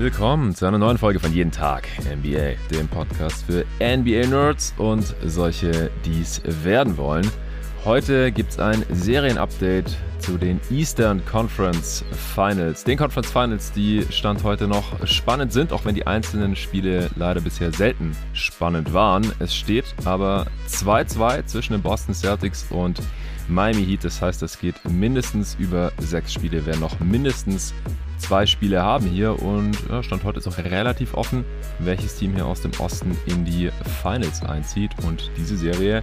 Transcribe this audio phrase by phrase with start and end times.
[0.00, 5.90] Willkommen zu einer neuen Folge von Jeden Tag NBA, dem Podcast für NBA-Nerds und solche,
[6.06, 7.30] die es werden wollen.
[7.84, 12.02] Heute gibt es ein Serienupdate zu den Eastern Conference
[12.34, 12.82] Finals.
[12.84, 17.42] Den Conference Finals, die Stand heute noch spannend sind, auch wenn die einzelnen Spiele leider
[17.42, 19.30] bisher selten spannend waren.
[19.38, 23.02] Es steht aber 2-2 zwischen den Boston Celtics und
[23.50, 24.04] Miami Heat.
[24.04, 26.64] Das heißt, es geht mindestens über sechs Spiele.
[26.64, 27.74] Wer noch mindestens
[28.18, 31.44] zwei Spiele haben hier und ja, Stand heute ist auch relativ offen,
[31.78, 33.70] welches Team hier aus dem Osten in die
[34.02, 34.92] Finals einzieht.
[35.04, 36.02] Und diese Serie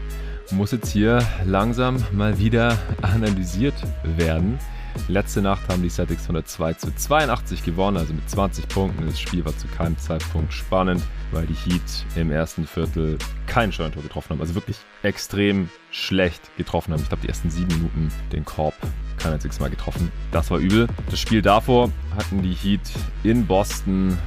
[0.52, 4.60] muss jetzt hier langsam mal wieder analysiert werden.
[5.08, 9.06] Letzte Nacht haben die Celtics 102 zu 82 gewonnen, also mit 20 Punkten.
[9.06, 11.02] Das Spiel war zu keinem Zeitpunkt spannend,
[11.32, 14.42] weil die Heat im ersten Viertel kein Scheuntor getroffen haben.
[14.42, 17.02] Also wirklich extrem schlecht getroffen haben.
[17.02, 18.76] Ich glaube, die ersten sieben Minuten den Korb
[19.18, 20.12] kein einziges Mal getroffen.
[20.32, 20.88] Das war übel.
[21.10, 22.82] Das Spiel davor hatten die Heat
[23.24, 24.18] in Boston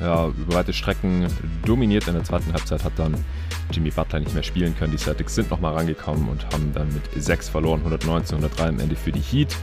[0.00, 1.26] ja, über weite Strecken
[1.64, 2.06] dominiert.
[2.08, 3.14] In der zweiten Halbzeit hat dann
[3.72, 4.92] Jimmy Butler nicht mehr spielen können.
[4.92, 8.96] Die Celtics sind nochmal rangekommen und haben dann mit 6 verloren, 119, 103 am Ende
[8.96, 9.56] für die Heat.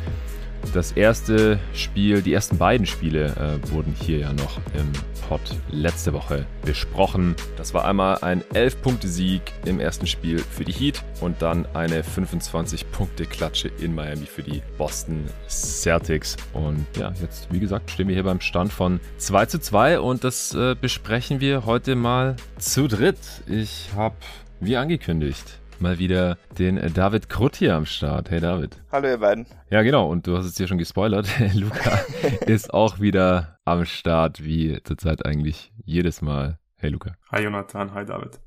[0.73, 4.91] Das erste Spiel, die ersten beiden Spiele äh, wurden hier ja noch im
[5.27, 7.35] Pod letzte Woche besprochen.
[7.57, 13.71] Das war einmal ein 11-Punkte-Sieg im ersten Spiel für die Heat und dann eine 25-Punkte-Klatsche
[13.79, 16.35] in Miami für die Boston Celtics.
[16.53, 20.23] Und ja, jetzt, wie gesagt, stehen wir hier beim Stand von 2 zu 2 und
[20.23, 23.17] das äh, besprechen wir heute mal zu dritt.
[23.47, 24.15] Ich habe,
[24.59, 28.29] wie angekündigt, mal wieder den David Krutt hier am Start.
[28.31, 28.81] Hey David.
[28.91, 29.45] Hallo ihr beiden.
[29.69, 30.09] Ja, genau.
[30.09, 31.27] Und du hast es hier schon gespoilert.
[31.53, 31.99] Luca
[32.45, 36.59] ist auch wieder am Start, wie zurzeit eigentlich jedes Mal.
[36.77, 37.15] Hey Luca.
[37.31, 38.39] Hi Jonathan, hi David.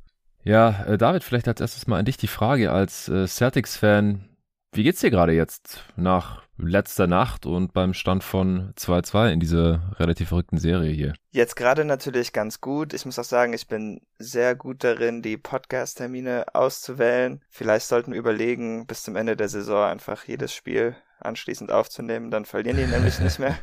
[0.44, 4.27] Ja, äh, David, vielleicht als erstes mal an dich die Frage als äh, Celtics-Fan.
[4.72, 9.94] Wie geht's dir gerade jetzt nach letzter Nacht und beim Stand von 2-2 in dieser
[9.98, 11.14] relativ verrückten Serie hier?
[11.30, 12.92] Jetzt gerade natürlich ganz gut.
[12.92, 17.42] Ich muss auch sagen, ich bin sehr gut darin, die Podcast-Termine auszuwählen.
[17.48, 22.44] Vielleicht sollten wir überlegen, bis zum Ende der Saison einfach jedes Spiel anschließend aufzunehmen, dann
[22.44, 23.58] verlieren die nämlich nicht mehr.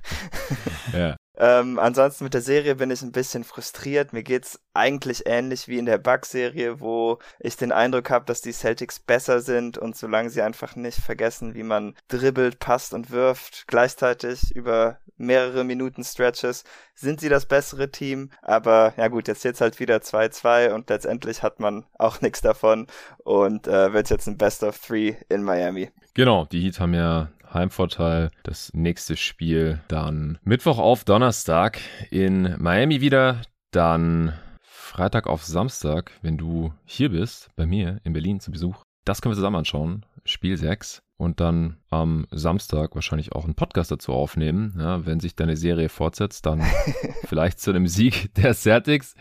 [0.94, 1.16] ja.
[1.38, 4.14] Ähm, ansonsten mit der Serie bin ich ein bisschen frustriert.
[4.14, 8.52] Mir geht's eigentlich ähnlich wie in der Bug-Serie, wo ich den Eindruck habe, dass die
[8.52, 13.66] Celtics besser sind und solange sie einfach nicht vergessen, wie man dribbelt, passt und wirft,
[13.68, 16.64] gleichzeitig über mehrere Minuten Stretches,
[16.94, 18.32] sind sie das bessere Team.
[18.42, 22.88] Aber ja gut, jetzt jetzt halt wieder 2-2 und letztendlich hat man auch nichts davon
[23.24, 25.92] und äh, wird jetzt ein Best of Three in Miami.
[26.14, 28.32] Genau, die Heat haben ja Heimvorteil.
[28.44, 31.80] Das nächste Spiel dann Mittwoch auf Donnerstag
[32.12, 33.42] in Miami wieder.
[33.72, 38.84] Dann Freitag auf Samstag, wenn du hier bist, bei mir in Berlin zu Besuch.
[39.04, 40.06] Das können wir zusammen anschauen.
[40.24, 44.76] Spiel 6 und dann am Samstag wahrscheinlich auch einen Podcast dazu aufnehmen.
[44.78, 46.62] Ja, wenn sich deine Serie fortsetzt, dann
[47.26, 49.16] vielleicht zu einem Sieg der Celtics.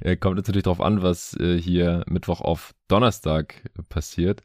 [0.00, 4.42] Äh, kommt natürlich darauf an, was äh, hier Mittwoch auf Donnerstag passiert.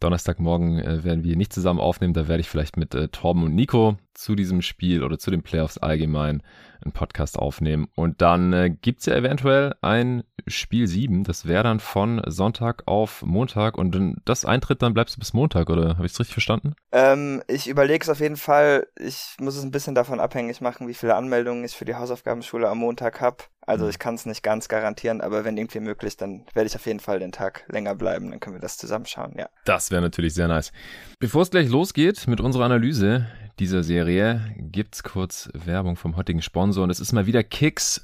[0.00, 2.14] Donnerstagmorgen äh, werden wir nicht zusammen aufnehmen.
[2.14, 5.42] Da werde ich vielleicht mit äh, Torben und Nico zu diesem Spiel oder zu den
[5.42, 6.42] Playoffs allgemein
[6.82, 7.88] einen Podcast aufnehmen.
[7.94, 11.24] Und dann äh, gibt es ja eventuell ein Spiel 7.
[11.24, 13.78] Das wäre dann von Sonntag auf Montag.
[13.78, 16.74] Und wenn das eintritt, dann bleibst du bis Montag, oder habe ich es richtig verstanden?
[16.92, 18.86] Ähm, ich überlege es auf jeden Fall.
[18.98, 22.68] Ich muss es ein bisschen davon abhängig machen, wie viele Anmeldungen ich für die Hausaufgabenschule
[22.68, 23.44] am Montag habe.
[23.66, 23.90] Also mhm.
[23.90, 27.00] ich kann es nicht ganz garantieren, aber wenn irgendwie möglich, dann werde ich auf jeden
[27.00, 28.30] Fall den Tag länger bleiben.
[28.30, 29.48] Dann können wir das zusammenschauen, ja.
[29.64, 30.72] Das wäre natürlich sehr nice.
[31.18, 33.26] Bevor es gleich losgeht mit unserer Analyse
[33.58, 37.98] dieser Serie, gibt's kurz Werbung vom heutigen Sponsor und es ist mal wieder Kicks.com.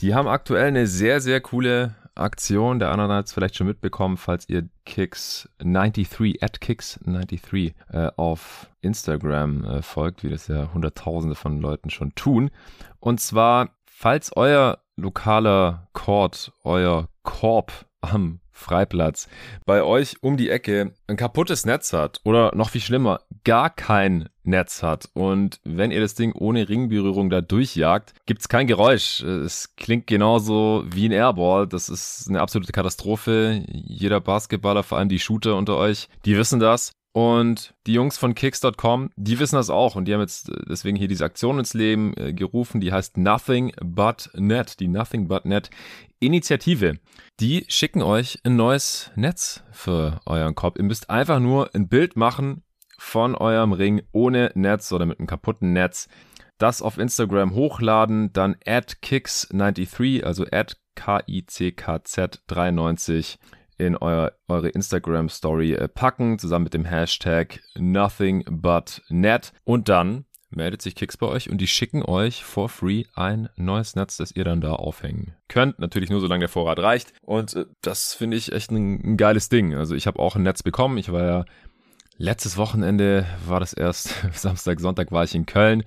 [0.00, 2.78] Die haben aktuell eine sehr, sehr coole Aktion.
[2.78, 9.64] Der andere hat es vielleicht schon mitbekommen, falls ihr Kicks93, at Kicks93 äh, auf Instagram
[9.64, 12.50] äh, folgt, wie das ja Hunderttausende von Leuten schon tun.
[13.00, 19.28] Und zwar, falls euer lokaler Court, euer Korb am Freiplatz
[19.66, 24.28] bei euch um die Ecke ein kaputtes Netz hat oder noch viel schlimmer, gar kein
[24.42, 29.22] Netz hat und wenn ihr das Ding ohne Ringberührung da durchjagt, gibt's kein Geräusch.
[29.22, 31.66] Es klingt genauso wie ein Airball.
[31.66, 33.64] Das ist eine absolute Katastrophe.
[33.68, 36.92] Jeder Basketballer, vor allem die Shooter unter euch, die wissen das.
[37.16, 40.96] Und die Jungs von Kicks.com, die wissen das auch und die haben jetzt äh, deswegen
[40.96, 45.44] hier diese Aktion ins Leben äh, gerufen, die heißt Nothing But Net, die Nothing But
[45.44, 45.70] Net
[46.26, 46.98] Initiative.
[47.40, 50.78] Die schicken euch ein neues Netz für euren Korb.
[50.78, 52.62] Ihr müsst einfach nur ein Bild machen
[52.98, 56.08] von eurem Ring ohne Netz oder mit einem kaputten Netz.
[56.58, 63.38] Das auf Instagram hochladen, dann add kicks93, also add K-I-C-K-Z 93
[63.76, 69.88] in euer, eure Instagram Story äh, packen, zusammen mit dem Hashtag nothing but net und
[69.88, 74.16] dann meldet sich Kicks bei euch und die schicken euch for free ein neues Netz,
[74.16, 75.78] das ihr dann da aufhängen könnt.
[75.78, 77.12] Natürlich nur, solange der Vorrat reicht.
[77.22, 79.74] Und äh, das finde ich echt ein, ein geiles Ding.
[79.74, 80.98] Also ich habe auch ein Netz bekommen.
[80.98, 81.44] Ich war ja
[82.16, 85.82] Letztes Wochenende war das erst, Samstag, Sonntag war ich in Köln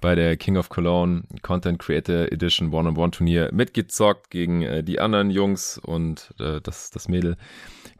[0.00, 5.30] bei der King of Cologne Content Creator Edition One-on-One Turnier mitgezockt gegen äh, die anderen
[5.30, 7.36] Jungs und äh, das, das Mädel,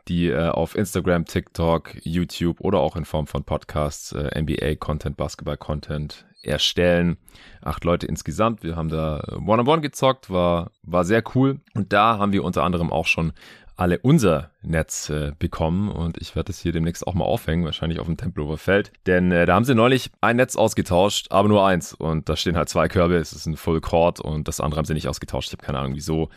[0.09, 5.17] die äh, auf Instagram, TikTok, YouTube oder auch in Form von Podcasts äh, NBA Content,
[5.17, 7.19] Basketball Content erstellen.
[7.63, 8.63] Acht Leute insgesamt.
[8.63, 11.61] Wir haben da One-on-One -on -One gezockt, war, war sehr cool.
[11.75, 13.33] Und da haben wir unter anderem auch schon
[13.79, 18.01] alle unser Netz äh, bekommen und ich werde es hier demnächst auch mal aufhängen, wahrscheinlich
[18.01, 21.65] auf dem Tempelhofer Feld, denn äh, da haben sie neulich ein Netz ausgetauscht, aber nur
[21.65, 24.79] eins und da stehen halt zwei Körbe, es ist ein Full Court und das andere
[24.79, 26.29] haben sie nicht ausgetauscht, ich habe keine Ahnung wieso, äh,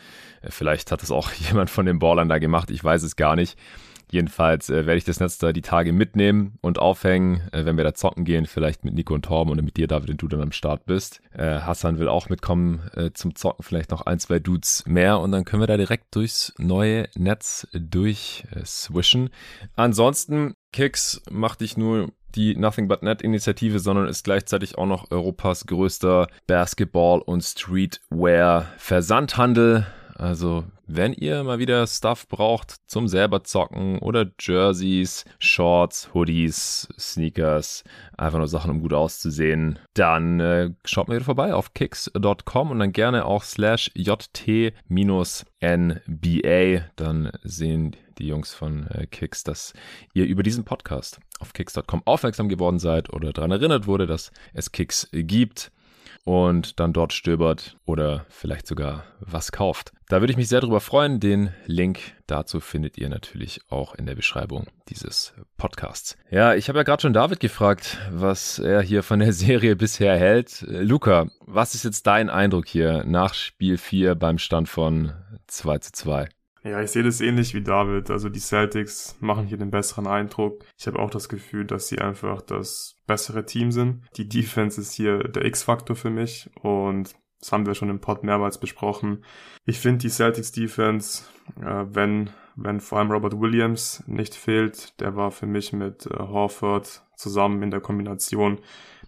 [0.50, 3.58] vielleicht hat das auch jemand von den Ballern da gemacht, ich weiß es gar nicht.
[4.12, 7.86] Jedenfalls äh, werde ich das Netz da die Tage mitnehmen und aufhängen, äh, wenn wir
[7.86, 10.42] da zocken gehen, vielleicht mit Nico und Torben oder mit dir, David, wenn du dann
[10.42, 11.22] am Start bist.
[11.34, 15.32] Äh, Hassan will auch mitkommen äh, zum Zocken, vielleicht noch ein, zwei Dudes mehr und
[15.32, 19.30] dann können wir da direkt durchs neue Netz durch äh.
[19.78, 25.10] Ansonsten, Kicks macht nicht nur die Nothing But Net Initiative, sondern ist gleichzeitig auch noch
[25.12, 29.88] Europas größter Basketball- und Streetwear-Versandhandel.
[30.22, 37.84] Also, wenn ihr mal wieder Stuff braucht zum selber zocken oder Jerseys, Shorts, Hoodies, Sneakers,
[38.20, 42.78] einfach nur Sachen, um gut auszusehen, dann äh, schaut mal wieder vorbei auf kicks.com und
[42.78, 44.76] dann gerne auch slash jt-nba.
[46.98, 49.74] Dann sehen die Jungs von äh, Kicks, dass
[50.14, 54.72] ihr über diesen Podcast auf kicks.com aufmerksam geworden seid oder daran erinnert wurde, dass es
[54.72, 55.72] Kicks gibt
[56.24, 59.92] und dann dort stöbert oder vielleicht sogar was kauft.
[60.08, 61.20] Da würde ich mich sehr darüber freuen.
[61.20, 66.18] Den Link dazu findet ihr natürlich auch in der Beschreibung dieses Podcasts.
[66.30, 70.18] Ja, ich habe ja gerade schon David gefragt, was er hier von der Serie bisher
[70.18, 70.66] hält.
[70.68, 75.14] Luca, was ist jetzt dein Eindruck hier nach Spiel 4 beim Stand von
[75.48, 76.30] 2 zu 2?
[76.64, 78.12] Ja, ich sehe das ähnlich wie David.
[78.12, 80.64] Also die Celtics machen hier den besseren Eindruck.
[80.78, 84.04] Ich habe auch das Gefühl, dass sie einfach das bessere Team sind.
[84.18, 88.24] Die Defense ist hier der X-Faktor für mich und das haben wir schon im Pod
[88.24, 89.26] mehrmals besprochen.
[89.66, 91.24] Ich finde die Celtics Defense,
[91.60, 96.20] äh, wenn, wenn vor allem Robert Williams nicht fehlt, der war für mich mit äh,
[96.20, 98.60] Horford zusammen in der Kombination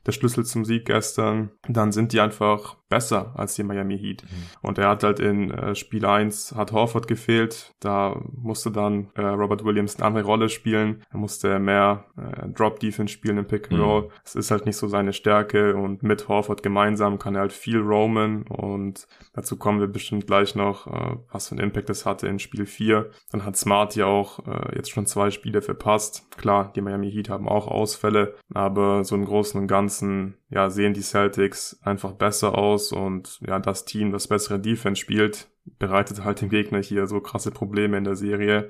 [0.06, 4.22] der Schlüssel zum Sieg gestern, dann sind die einfach besser als die Miami Heat.
[4.24, 4.28] Mhm.
[4.62, 7.74] Und er hat halt in äh, Spiel 1 hat Horford gefehlt.
[7.80, 11.02] Da musste dann äh, Robert Williams eine andere Rolle spielen.
[11.12, 13.86] Er musste mehr äh, Drop Defense spielen im Pick and mhm.
[13.86, 14.10] Roll.
[14.24, 17.80] Es ist halt nicht so seine Stärke und mit Horford gemeinsam kann er halt viel
[17.80, 22.28] roamen und dazu kommen wir bestimmt gleich noch, äh, was für einen Impact das hatte
[22.28, 23.10] in Spiel 4.
[23.32, 26.28] Dann hat Smart ja auch äh, jetzt schon zwei Spiele verpasst.
[26.38, 30.94] Klar, die Miami Heat haben auch Ausfälle, aber so im Großen und Ganzen ja, sehen
[30.94, 35.48] die Celtics einfach besser aus und ja, das Team, das bessere Defense spielt,
[35.80, 38.70] bereitet halt dem Gegner hier so krasse Probleme in der Serie.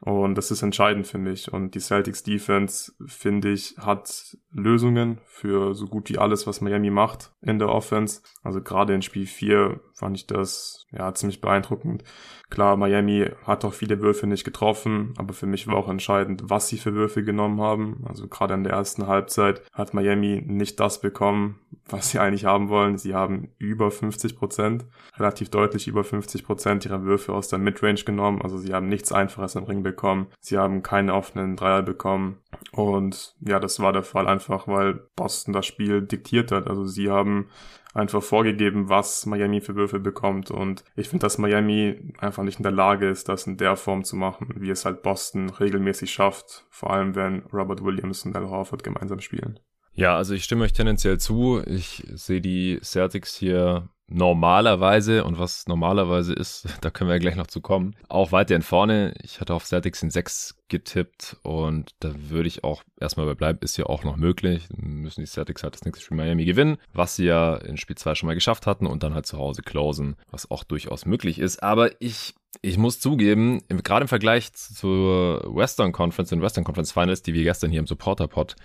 [0.00, 1.52] Und das ist entscheidend für mich.
[1.52, 6.90] Und die Celtics Defense, finde ich, hat Lösungen für so gut wie alles, was Miami
[6.90, 8.20] macht in der Offense.
[8.42, 12.04] Also gerade in Spiel 4 fand ich das ja ziemlich beeindruckend.
[12.50, 16.68] Klar, Miami hat auch viele Würfe nicht getroffen, aber für mich war auch entscheidend, was
[16.68, 18.04] sie für Würfe genommen haben.
[18.06, 22.68] Also gerade in der ersten Halbzeit hat Miami nicht das bekommen, was sie eigentlich haben
[22.68, 22.98] wollen.
[22.98, 24.84] Sie haben über 50 Prozent,
[25.16, 28.42] relativ deutlich über 50 Prozent ihrer Würfe aus der Midrange genommen.
[28.42, 30.26] Also sie haben nichts Einfaches im Ring bekommen.
[30.40, 32.36] Sie haben keine offenen Dreier bekommen.
[32.72, 36.66] Und ja, das war der Fall einfach, weil Boston das Spiel diktiert hat.
[36.66, 37.48] Also sie haben
[37.94, 40.50] einfach vorgegeben, was Miami für Würfe bekommt.
[40.50, 44.04] Und ich finde, dass Miami einfach nicht in der Lage ist, das in der Form
[44.04, 46.66] zu machen, wie es halt Boston regelmäßig schafft.
[46.70, 49.60] Vor allem, wenn Robert Williams und Al Horford gemeinsam spielen.
[49.94, 51.62] Ja, also ich stimme euch tendenziell zu.
[51.66, 57.36] Ich sehe die Celtics hier normalerweise und was normalerweise ist, da können wir ja gleich
[57.36, 59.14] noch zu kommen, auch weiterhin vorne.
[59.22, 63.58] Ich hatte auf Celtics in 6 getippt und da würde ich auch erstmal bei bleiben,
[63.60, 64.68] ist ja auch noch möglich.
[64.74, 68.16] Müssen die Celtics halt das nächste Spiel Miami gewinnen, was sie ja in Spiel 2
[68.16, 71.62] schon mal geschafft hatten und dann halt zu Hause closen, was auch durchaus möglich ist.
[71.62, 77.22] Aber ich ich muss zugeben, gerade im Vergleich zur Western Conference, den Western Conference Finals,
[77.22, 78.56] die wir gestern hier im Supporter Pod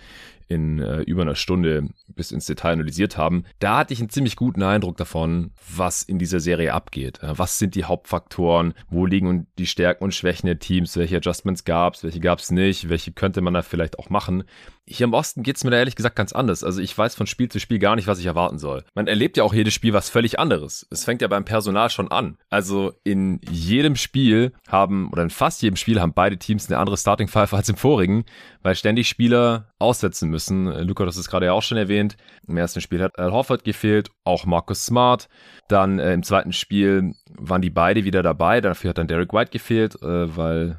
[0.46, 4.36] in äh, über einer Stunde bis ins Detail analysiert haben, da hatte ich einen ziemlich
[4.36, 7.22] guten Eindruck davon, was in dieser Serie abgeht.
[7.22, 8.74] Äh, was sind die Hauptfaktoren?
[8.88, 10.96] Wo liegen die Stärken und Schwächen der Teams?
[10.96, 12.04] Welche Adjustments gab es?
[12.04, 12.88] Welche gab es nicht?
[12.88, 14.44] Welche könnte man da vielleicht auch machen?
[14.86, 16.64] Hier im Osten geht's mir da ehrlich gesagt ganz anders.
[16.64, 18.84] Also ich weiß von Spiel zu Spiel gar nicht, was ich erwarten soll.
[18.94, 20.86] Man erlebt ja auch jedes Spiel was völlig anderes.
[20.90, 22.38] Es fängt ja beim Personal schon an.
[22.48, 26.96] Also in jedem Spiel haben, oder in fast jedem Spiel haben beide Teams eine andere
[26.96, 28.24] Starting Five als im vorigen,
[28.62, 30.66] weil ständig Spieler aussetzen müssen.
[30.86, 32.16] Luca, das ist gerade ja auch schon erwähnt.
[32.46, 35.28] Im ersten Spiel hat Al Horford gefehlt, auch Marcus Smart.
[35.68, 38.60] Dann äh, im zweiten Spiel waren die beide wieder dabei.
[38.60, 40.78] Dafür hat dann Derek White gefehlt, äh, weil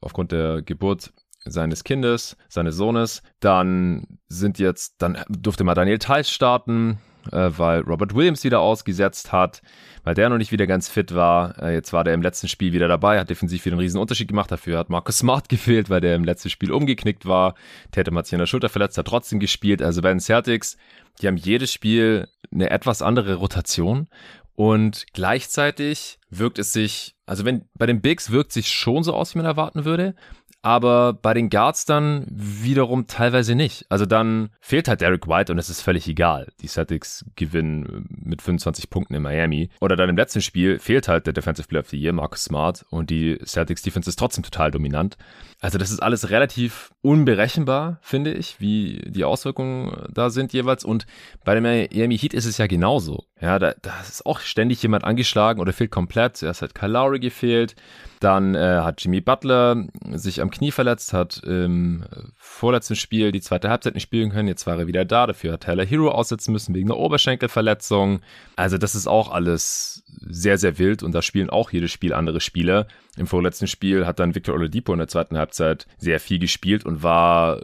[0.00, 1.12] aufgrund der Geburt
[1.44, 3.22] seines Kindes, seines Sohnes.
[3.40, 6.98] Dann sind jetzt, dann durfte mal Daniel Theiss starten,
[7.32, 9.62] äh, weil Robert Williams wieder ausgesetzt hat,
[10.04, 11.60] weil der noch nicht wieder ganz fit war.
[11.62, 14.28] Äh, jetzt war der im letzten Spiel wieder dabei, hat defensiv wieder einen riesen Unterschied
[14.28, 14.50] gemacht.
[14.50, 17.54] Dafür hat Marcus Smart gefehlt, weil der im letzten Spiel umgeknickt war.
[17.92, 19.82] Tatum hat sich an der Schulter verletzt, hat trotzdem gespielt.
[19.82, 20.76] Also bei den Celtics,
[21.20, 24.08] die haben jedes Spiel eine etwas andere Rotation
[24.54, 29.34] und gleichzeitig wirkt es sich, also wenn bei den Bigs wirkt sich schon so aus,
[29.34, 30.14] wie man erwarten würde,
[30.62, 33.86] aber bei den Guards dann wiederum teilweise nicht.
[33.90, 36.48] Also dann fehlt halt Derek White und es ist völlig egal.
[36.60, 39.70] Die Celtics gewinnen mit 25 Punkten in Miami.
[39.80, 42.84] Oder dann im letzten Spiel fehlt halt der Defensive Player of the Year, Marcus Smart,
[42.90, 45.16] und die Celtics Defense ist trotzdem total dominant.
[45.60, 50.84] Also das ist alles relativ unberechenbar, finde ich, wie die Auswirkungen da sind jeweils.
[50.84, 51.06] Und
[51.44, 53.24] bei dem Miami Heat ist es ja genauso.
[53.40, 56.36] Ja, da, da ist auch ständig jemand angeschlagen oder fehlt komplett.
[56.38, 57.76] Zuerst hat Kyle Lowry gefehlt.
[58.18, 62.04] Dann äh, hat Jimmy Butler sich am Knie verletzt, hat im
[62.34, 64.48] vorletzten Spiel die zweite Halbzeit nicht spielen können.
[64.48, 65.28] Jetzt war er wieder da.
[65.28, 68.20] Dafür hat Tyler Hero aussetzen müssen wegen einer Oberschenkelverletzung.
[68.56, 72.40] Also das ist auch alles sehr, sehr wild und da spielen auch jedes Spiel andere
[72.40, 72.88] Spieler.
[73.16, 77.04] Im vorletzten Spiel hat dann Victor Oladipo in der zweiten Halbzeit sehr viel gespielt und
[77.04, 77.60] war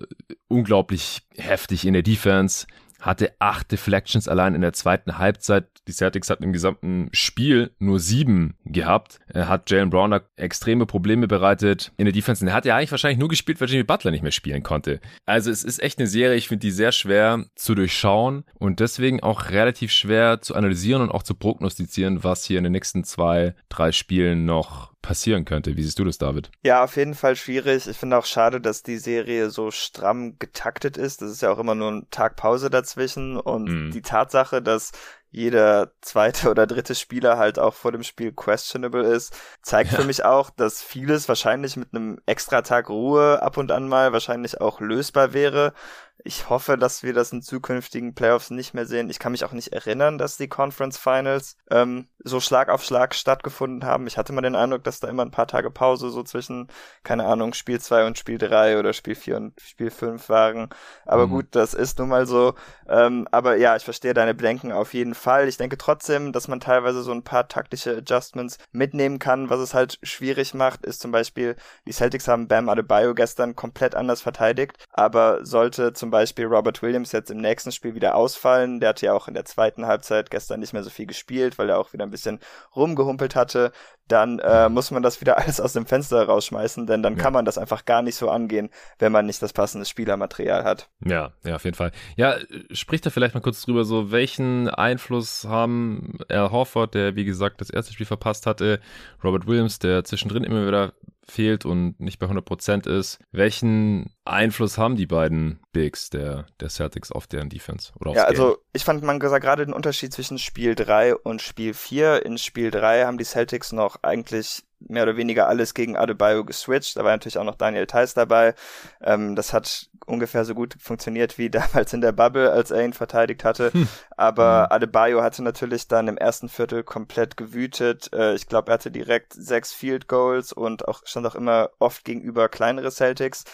[0.46, 2.66] unglaublich heftig in der Defense
[3.04, 5.66] hatte acht Deflections allein in der zweiten Halbzeit.
[5.86, 9.20] Die Celtics hatten im gesamten Spiel nur sieben gehabt.
[9.26, 12.42] Er hat Jalen Brown extreme Probleme bereitet in der Defense.
[12.42, 15.00] Und er hat ja eigentlich wahrscheinlich nur gespielt, weil Jimmy Butler nicht mehr spielen konnte.
[15.26, 19.22] Also es ist echt eine Serie, ich finde die sehr schwer zu durchschauen und deswegen
[19.22, 23.54] auch relativ schwer zu analysieren und auch zu prognostizieren, was hier in den nächsten zwei,
[23.68, 25.76] drei Spielen noch passieren könnte.
[25.76, 26.50] Wie siehst du das, David?
[26.62, 27.86] Ja, auf jeden Fall schwierig.
[27.86, 31.20] Ich finde auch schade, dass die Serie so stramm getaktet ist.
[31.20, 33.90] Das ist ja auch immer nur ein Tag Pause dazwischen und mm.
[33.90, 34.92] die Tatsache, dass
[35.30, 39.98] jeder zweite oder dritte Spieler halt auch vor dem Spiel questionable ist, zeigt ja.
[39.98, 44.12] für mich auch, dass vieles wahrscheinlich mit einem extra Tag Ruhe ab und an mal
[44.12, 45.74] wahrscheinlich auch lösbar wäre.
[46.22, 49.10] Ich hoffe, dass wir das in zukünftigen Playoffs nicht mehr sehen.
[49.10, 53.14] Ich kann mich auch nicht erinnern, dass die Conference Finals ähm, so Schlag auf Schlag
[53.14, 54.06] stattgefunden haben.
[54.06, 56.68] Ich hatte mal den Eindruck, dass da immer ein paar Tage Pause so zwischen,
[57.02, 60.70] keine Ahnung, Spiel 2 und Spiel 3 oder Spiel 4 und Spiel 5 waren.
[61.04, 61.30] Aber mhm.
[61.30, 62.54] gut, das ist nun mal so.
[62.88, 65.46] Ähm, aber ja, ich verstehe deine Bedenken auf jeden Fall.
[65.48, 69.50] Ich denke trotzdem, dass man teilweise so ein paar taktische Adjustments mitnehmen kann.
[69.50, 71.56] Was es halt schwierig macht, ist zum Beispiel,
[71.86, 77.12] die Celtics haben Bam Adebayo gestern komplett anders verteidigt, aber sollte zum Beispiel Robert Williams
[77.12, 78.80] jetzt im nächsten Spiel wieder ausfallen.
[78.80, 81.68] Der hatte ja auch in der zweiten Halbzeit gestern nicht mehr so viel gespielt, weil
[81.68, 82.40] er auch wieder ein bisschen
[82.74, 83.72] rumgehumpelt hatte.
[84.08, 87.22] Dann äh, muss man das wieder alles aus dem Fenster rausschmeißen, denn dann ja.
[87.22, 90.88] kann man das einfach gar nicht so angehen, wenn man nicht das passende Spielermaterial hat.
[91.04, 91.92] Ja, ja, auf jeden Fall.
[92.16, 92.36] Ja,
[92.70, 97.60] spricht da vielleicht mal kurz drüber, so welchen Einfluss haben Al Horford, der wie gesagt
[97.60, 98.80] das erste Spiel verpasst hatte,
[99.22, 100.92] Robert Williams, der zwischendrin immer wieder
[101.28, 103.18] fehlt und nicht bei 100% ist.
[103.32, 107.92] Welchen Einfluss haben die beiden Bigs der, der Celtics auf deren Defense?
[107.98, 111.74] Oder ja, also ich fand, man gesagt, gerade den Unterschied zwischen Spiel 3 und Spiel
[111.74, 112.24] 4.
[112.24, 116.96] In Spiel 3 haben die Celtics noch eigentlich mehr oder weniger alles gegen Adebayo geswitcht.
[116.96, 118.54] Da war natürlich auch noch Daniel Theiss dabei.
[119.02, 122.92] Ähm, das hat ungefähr so gut funktioniert wie damals in der Bubble, als er ihn
[122.92, 123.72] verteidigt hatte.
[123.72, 123.88] Hm.
[124.16, 124.76] Aber mhm.
[124.76, 128.12] Adebayo hatte natürlich dann im ersten Viertel komplett gewütet.
[128.12, 132.04] Äh, ich glaube, er hatte direkt sechs Field Goals und auch stand auch immer oft
[132.04, 133.44] gegenüber kleinere Celtics.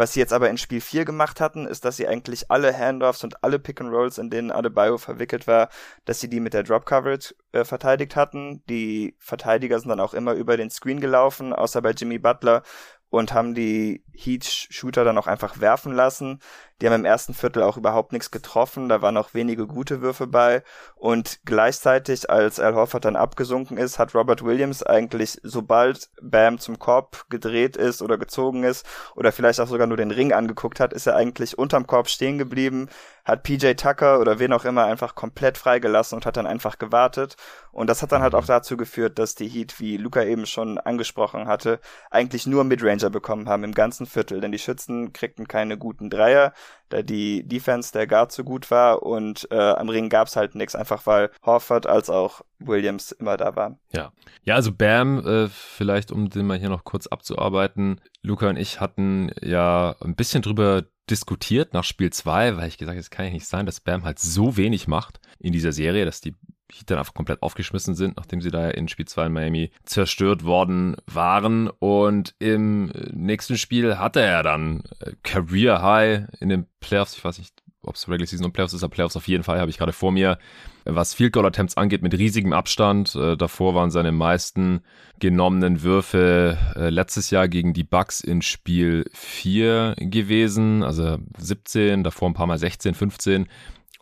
[0.00, 3.22] Was sie jetzt aber in Spiel 4 gemacht hatten, ist, dass sie eigentlich alle Handoffs
[3.22, 5.68] und alle Pick and Rolls, in denen Adebayo verwickelt war,
[6.06, 8.62] dass sie die mit der Drop Coverage äh, verteidigt hatten.
[8.70, 12.62] Die Verteidiger sind dann auch immer über den Screen gelaufen, außer bei Jimmy Butler
[13.10, 16.40] und haben die Heat-Shooter dann auch einfach werfen lassen.
[16.80, 20.26] Die haben im ersten Viertel auch überhaupt nichts getroffen, da waren auch wenige gute Würfe
[20.26, 20.62] bei.
[20.96, 26.78] Und gleichzeitig, als Al Horford dann abgesunken ist, hat Robert Williams eigentlich, sobald Bam zum
[26.78, 30.94] Korb gedreht ist oder gezogen ist oder vielleicht auch sogar nur den Ring angeguckt hat,
[30.94, 32.88] ist er eigentlich unterm Korb stehen geblieben,
[33.24, 37.36] hat PJ Tucker oder wen auch immer einfach komplett freigelassen und hat dann einfach gewartet.
[37.72, 40.78] Und das hat dann halt auch dazu geführt, dass die Heat, wie Luca eben schon
[40.78, 41.78] angesprochen hatte,
[42.10, 46.52] eigentlich nur Midranger bekommen haben im ganzen Viertel, denn die Schützen kriegten keine guten Dreier
[46.90, 50.74] da die Defense der Guard zu gut war und äh, am Ring gab's halt nichts,
[50.74, 53.78] einfach weil Horford als auch Williams immer da waren.
[53.92, 54.12] Ja,
[54.42, 58.00] ja, also Bam, äh, vielleicht um den mal hier noch kurz abzuarbeiten.
[58.22, 62.96] Luca und ich hatten ja ein bisschen drüber diskutiert nach Spiel 2, weil ich gesagt
[62.96, 66.04] habe, es kann ja nicht sein, dass Bam halt so wenig macht in dieser Serie,
[66.04, 66.34] dass die
[66.72, 70.44] Heat dann einfach komplett aufgeschmissen sind, nachdem sie da in Spiel 2 in Miami zerstört
[70.44, 71.68] worden waren.
[71.68, 77.16] Und im nächsten Spiel hatte er dann äh, Career High in den Playoffs.
[77.16, 79.58] Ich weiß nicht, ob es Regular Season und Playoffs ist, aber Playoffs auf jeden Fall
[79.58, 80.38] habe ich gerade vor mir.
[80.84, 83.14] Was Field Goal Attempts angeht, mit riesigem Abstand.
[83.14, 84.80] Äh, davor waren seine meisten
[85.18, 92.30] genommenen Würfe äh, letztes Jahr gegen die Bucks in Spiel 4 gewesen, also 17, davor
[92.30, 93.46] ein paar Mal 16, 15.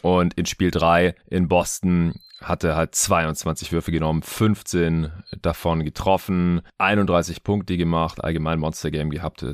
[0.02, 5.10] Und in Spiel 3 in Boston hatte halt 22 Würfe genommen, 15
[5.42, 9.44] davon getroffen, 31 Punkte gemacht, allgemein Monster Game gehabt,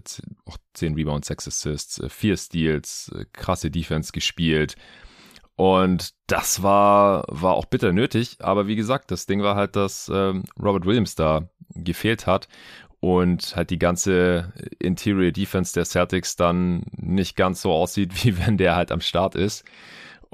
[0.44, 4.76] auch 10 Rebounds, 6 Assists, 4 Steals, krasse Defense gespielt.
[5.56, 8.38] Und das war, war auch bitter nötig.
[8.40, 12.48] Aber wie gesagt, das Ding war halt, dass ähm, Robert Williams da gefehlt hat
[13.00, 18.56] und halt die ganze Interior Defense der Celtics dann nicht ganz so aussieht, wie wenn
[18.58, 19.64] der halt am Start ist.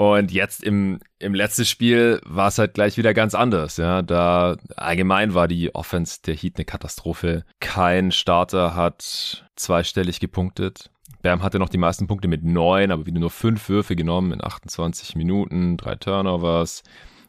[0.01, 3.77] Und jetzt im, im letzten Spiel war es halt gleich wieder ganz anders.
[3.77, 7.45] Ja, da allgemein war die Offense der Heat eine Katastrophe.
[7.61, 10.91] Kein Starter hat zweistellig gepunktet.
[11.21, 14.43] Bam hatte noch die meisten Punkte mit neun, aber wieder nur fünf Würfe genommen in
[14.43, 16.83] 28 Minuten, drei Turnovers.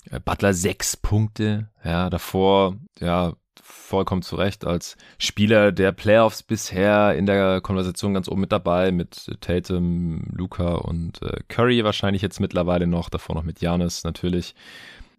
[0.09, 7.15] Äh, Butler sechs Punkte, ja, davor, ja, vollkommen zu Recht als Spieler der Playoffs bisher
[7.15, 12.39] in der Konversation ganz oben mit dabei, mit Tatum, Luca und äh, Curry wahrscheinlich jetzt
[12.39, 14.55] mittlerweile noch, davor noch mit Janis natürlich.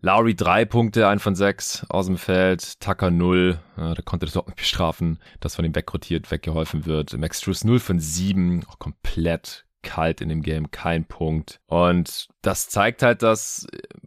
[0.05, 4.37] Lowry drei Punkte, ein von sechs aus dem Feld, Tucker null, äh, da konnte das
[4.37, 7.17] auch nicht bestrafen, dass von ihm wegrotiert, weggeholfen wird.
[7.17, 11.61] Max Struess null von sieben, auch komplett kalt in dem Game, kein Punkt.
[11.67, 13.67] Und das zeigt halt, dass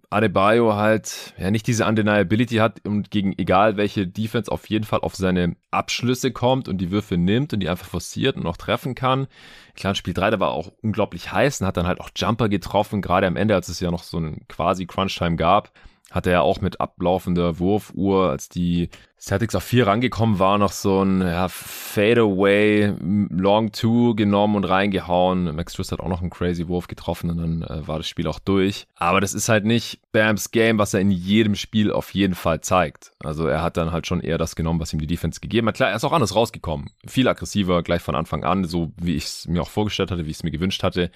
[0.09, 4.99] Adebayo halt ja nicht diese Undeniability hat und gegen egal welche Defense auf jeden Fall
[5.01, 8.95] auf seine Abschlüsse kommt und die Würfe nimmt und die einfach forciert und auch treffen
[8.95, 9.27] kann.
[9.75, 13.01] Klar, Spiel 3, da war auch unglaublich heiß und hat dann halt auch Jumper getroffen,
[13.01, 15.71] gerade am Ende, als es ja noch so ein quasi Crunch-Time gab
[16.11, 21.01] hatte er auch mit ablaufender Wurfuhr, als die Celtics auf vier rangekommen war, noch so
[21.01, 25.55] ein ja, Fadeaway Long Two genommen und reingehauen.
[25.55, 28.27] Max Struss hat auch noch einen crazy Wurf getroffen und dann äh, war das Spiel
[28.27, 28.87] auch durch.
[28.95, 32.61] Aber das ist halt nicht Bams Game, was er in jedem Spiel auf jeden Fall
[32.61, 33.13] zeigt.
[33.19, 35.75] Also er hat dann halt schon eher das genommen, was ihm die Defense gegeben hat.
[35.75, 36.91] Klar, er ist auch anders rausgekommen.
[37.07, 40.31] Viel aggressiver, gleich von Anfang an, so wie ich es mir auch vorgestellt hatte, wie
[40.31, 41.09] ich es mir gewünscht hatte.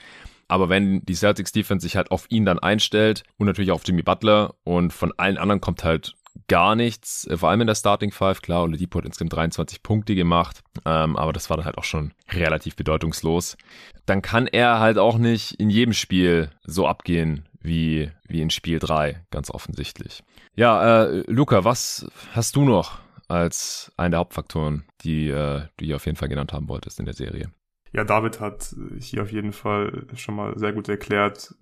[0.50, 4.02] Aber wenn die Celtics Defense sich halt auf ihn dann einstellt und natürlich auf Jimmy
[4.02, 6.16] Butler und von allen anderen kommt halt
[6.48, 10.16] gar nichts, äh, vor allem in der Starting Five, klar, Oladipo hat insgesamt 23 Punkte
[10.16, 13.58] gemacht, ähm, aber das war dann halt auch schon relativ bedeutungslos.
[14.06, 18.80] Dann kann er halt auch nicht in jedem Spiel so abgehen wie, wie in Spiel
[18.80, 20.24] 3, ganz offensichtlich.
[20.56, 25.98] Ja, äh, Luca, was hast du noch als einen der Hauptfaktoren, die äh, du hier
[25.98, 27.52] auf jeden Fall genannt haben wolltest in der Serie?
[27.92, 31.56] Ja, David hat hier auf jeden Fall schon mal sehr gut erklärt,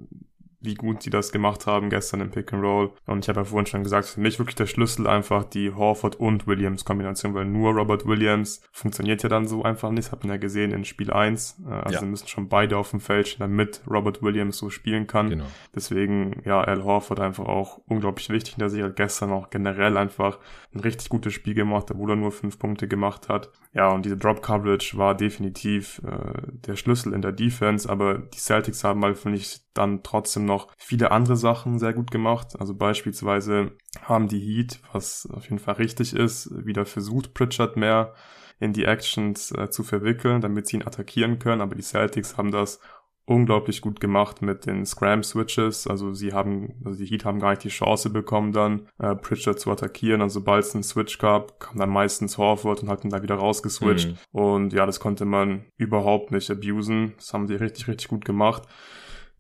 [0.68, 2.92] wie gut sie das gemacht haben gestern im Pick and Roll.
[3.08, 6.18] Und ich habe ja vorhin schon gesagt, für mich wirklich der Schlüssel einfach die Horford
[6.18, 10.12] und Williams Kombination, weil nur Robert Williams funktioniert ja dann so einfach nicht.
[10.12, 11.64] Hat man ja gesehen in Spiel 1.
[11.66, 12.06] Äh, also ja.
[12.06, 15.30] müssen schon beide auf dem Feld stehen, damit Robert Williams so spielen kann.
[15.30, 15.46] Genau.
[15.74, 18.92] Deswegen, ja, Al Horford einfach auch unglaublich wichtig in der Serie.
[18.92, 20.38] Gestern auch generell einfach
[20.74, 23.52] ein richtig gutes Spiel gemacht, obwohl er nur fünf Punkte gemacht hat.
[23.74, 28.38] Ja, und diese Drop Coverage war definitiv äh, der Schlüssel in der Defense, aber die
[28.38, 32.60] Celtics haben halt, finde ich, dann trotzdem noch viele andere Sachen sehr gut gemacht.
[32.60, 38.14] Also beispielsweise haben die Heat, was auf jeden Fall richtig ist, wieder versucht, Pritchard mehr
[38.60, 42.52] in die Actions äh, zu verwickeln, damit sie ihn attackieren können, aber die Celtics haben
[42.52, 42.80] das
[43.28, 45.86] unglaublich gut gemacht mit den Scram-Switches.
[45.86, 49.60] Also sie haben, also die Heat haben gar nicht die Chance bekommen, dann äh, Pritchard
[49.60, 50.22] zu attackieren.
[50.22, 53.36] Also sobald es einen Switch gab, kam dann meistens Horford und hat ihn da wieder
[53.36, 54.12] rausgeswitcht.
[54.12, 54.18] Mhm.
[54.32, 57.16] Und ja, das konnte man überhaupt nicht abusen.
[57.18, 58.64] Das haben die richtig, richtig gut gemacht.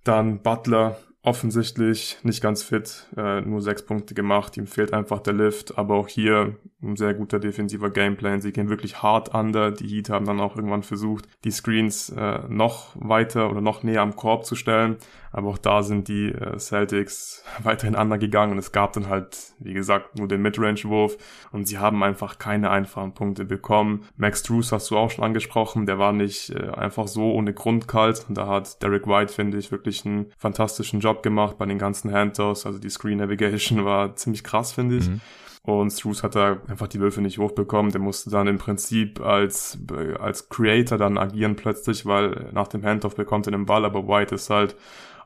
[0.08, 5.34] Dann Butler offensichtlich nicht ganz fit, äh, nur sechs Punkte gemacht, ihm fehlt einfach der
[5.34, 8.40] Lift, aber auch hier ein sehr guter defensiver Gameplan.
[8.40, 9.72] Sie gehen wirklich hart under.
[9.72, 14.04] Die Heat haben dann auch irgendwann versucht, die Screens äh, noch weiter oder noch näher
[14.04, 14.96] am Korb zu stellen.
[15.32, 19.38] Aber auch da sind die äh, Celtics weiterhin under gegangen und es gab dann halt,
[19.60, 21.18] wie gesagt, nur den Midrange-Wurf
[21.52, 24.06] und sie haben einfach keine einfachen Punkte bekommen.
[24.16, 27.88] Max Drews hast du auch schon angesprochen, der war nicht äh, einfach so ohne Grund
[27.88, 31.78] kalt und da hat Derek White, finde ich, wirklich einen fantastischen Job gemacht bei den
[31.78, 32.66] ganzen Handtoss.
[32.66, 35.10] Also die Screen Navigation war ziemlich krass, finde ich.
[35.10, 35.22] Mhm.
[35.68, 37.92] Und Struce hat da einfach die Würfe nicht hochbekommen.
[37.92, 39.78] Der musste dann im Prinzip als,
[40.18, 44.36] als Creator dann agieren plötzlich, weil nach dem Handoff bekommt er den Ball, aber White
[44.36, 44.78] ist halt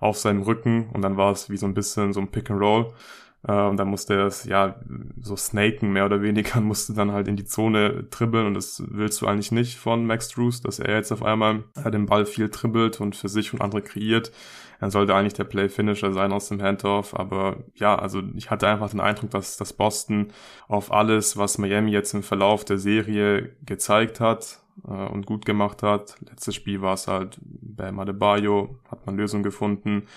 [0.01, 2.59] auf seinem Rücken und dann war es wie so ein bisschen so ein Pick and
[2.59, 2.91] Roll.
[3.47, 4.75] Äh, und dann musste er es, ja,
[5.21, 9.21] so snaken mehr oder weniger, musste dann halt in die Zone dribbeln und das willst
[9.21, 12.49] du eigentlich nicht von Max Drews, dass er jetzt auf einmal äh, den Ball viel
[12.49, 14.31] dribbelt und für sich und andere kreiert.
[14.79, 18.89] Er sollte eigentlich der Play-Finisher sein aus dem Handoff, aber ja, also ich hatte einfach
[18.89, 20.29] den Eindruck, dass, dass Boston
[20.67, 25.83] auf alles, was Miami jetzt im Verlauf der Serie gezeigt hat, äh, und gut gemacht
[25.83, 26.17] hat.
[26.21, 30.07] Letztes Spiel war es halt Bam Adebayo, hat man Lösung gefunden.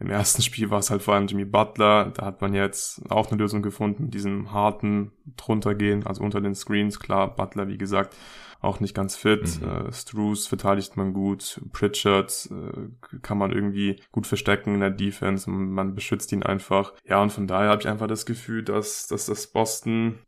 [0.00, 2.12] Im ersten Spiel war es halt vor allem Jimmy Butler.
[2.14, 7.00] Da hat man jetzt auch eine Lösung gefunden, diesem harten druntergehen, also unter den Screens.
[7.00, 8.16] Klar, Butler, wie gesagt,
[8.62, 9.60] auch nicht ganz fit.
[9.60, 9.68] Mhm.
[9.68, 11.60] Äh, Struce verteidigt man gut.
[11.72, 15.50] Pritchard äh, kann man irgendwie gut verstecken in der Defense.
[15.50, 16.94] Man beschützt ihn einfach.
[17.04, 20.20] Ja, und von daher habe ich einfach das Gefühl, dass, dass das Boston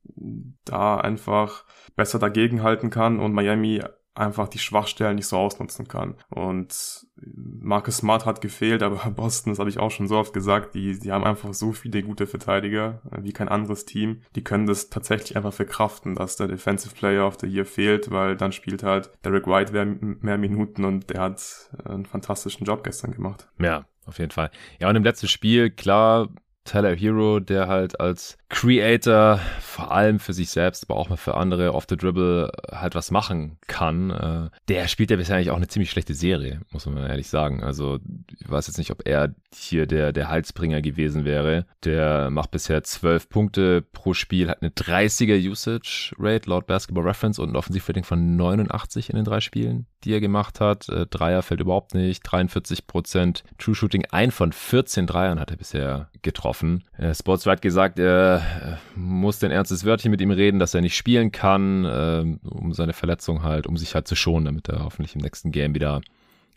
[0.64, 1.64] da einfach
[1.96, 3.80] besser dagegenhalten kann und Miami
[4.14, 6.14] einfach die Schwachstellen nicht so ausnutzen kann.
[6.30, 10.74] Und Marcus Smart hat gefehlt, aber Boston, das habe ich auch schon so oft gesagt,
[10.74, 14.22] die, die haben einfach so viele gute Verteidiger äh, wie kein anderes Team.
[14.34, 18.36] Die können das tatsächlich einfach verkraften, dass der Defensive Player of the Year fehlt, weil
[18.36, 23.12] dann spielt halt Derek White mehr, mehr Minuten und der hat einen fantastischen Job gestern
[23.12, 23.48] gemacht.
[23.58, 24.50] Ja, auf jeden Fall.
[24.78, 26.28] Ja, und im letzten Spiel, klar,
[26.64, 31.34] Tyler Hero, der halt als Creator vor allem für sich selbst, aber auch mal für
[31.34, 34.10] andere off the dribble halt was machen kann.
[34.10, 37.62] Äh, der spielt ja bisher eigentlich auch eine ziemlich schlechte Serie, muss man ehrlich sagen.
[37.62, 37.98] Also
[38.38, 41.66] ich weiß jetzt nicht, ob er hier der, der Halsbringer gewesen wäre.
[41.84, 47.38] Der macht bisher 12 Punkte pro Spiel, hat eine 30er Usage Rate laut Basketball Reference
[47.38, 50.88] und ein Offensivrating von 89 in den drei Spielen, die er gemacht hat.
[50.88, 55.56] Äh, Dreier fällt überhaupt nicht, 43 Prozent True Shooting, ein von 14 Dreiern hat er
[55.56, 56.53] bisher getroffen.
[56.96, 60.96] Äh, Sportswide hat gesagt, er muss ein ernstes Wörtchen mit ihm reden, dass er nicht
[60.96, 65.14] spielen kann, äh, um seine Verletzung halt, um sich halt zu schonen, damit er hoffentlich
[65.14, 66.00] im nächsten Game wieder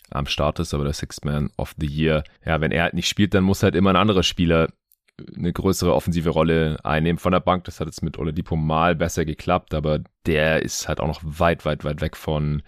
[0.10, 2.24] am Start ist, aber der Sixth Man of the Year.
[2.46, 4.70] Ja, wenn er halt nicht spielt, dann muss halt immer ein anderer Spieler
[5.36, 7.64] eine größere offensive Rolle einnehmen von der Bank.
[7.64, 11.66] Das hat jetzt mit Oladipo mal besser geklappt, aber der ist halt auch noch weit,
[11.66, 12.62] weit, weit weg von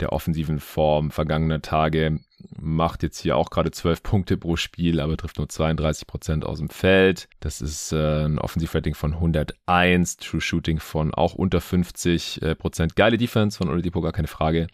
[0.00, 2.20] der offensiven Form vergangener Tage.
[2.64, 6.58] Macht jetzt hier auch gerade 12 Punkte pro Spiel, aber trifft nur 32 Prozent aus
[6.58, 7.28] dem Feld.
[7.40, 12.94] Das ist äh, ein Offensivrating von 101, True Shooting von auch unter 50 äh, Prozent.
[12.94, 14.68] Geile Defense von Oladipo, gar keine Frage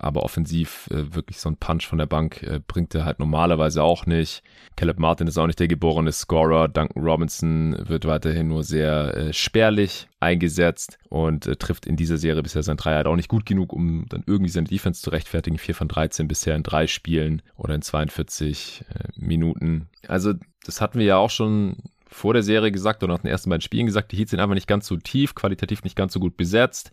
[0.00, 3.82] aber offensiv äh, wirklich so ein Punch von der Bank äh, bringt er halt normalerweise
[3.82, 4.42] auch nicht.
[4.76, 6.68] Caleb Martin ist auch nicht der geborene Scorer.
[6.68, 12.42] Duncan Robinson wird weiterhin nur sehr äh, spärlich eingesetzt und äh, trifft in dieser Serie
[12.42, 15.58] bisher sein Dreier halt auch nicht gut genug, um dann irgendwie seine Defense zu rechtfertigen.
[15.58, 19.88] 4 von 13 bisher in drei Spielen oder in 42 äh, Minuten.
[20.08, 20.32] Also
[20.64, 21.76] das hatten wir ja auch schon
[22.10, 24.54] vor der Serie gesagt oder nach den ersten beiden Spielen gesagt, die Heats sind einfach
[24.54, 26.90] nicht ganz so tief, qualitativ nicht ganz so gut besetzt.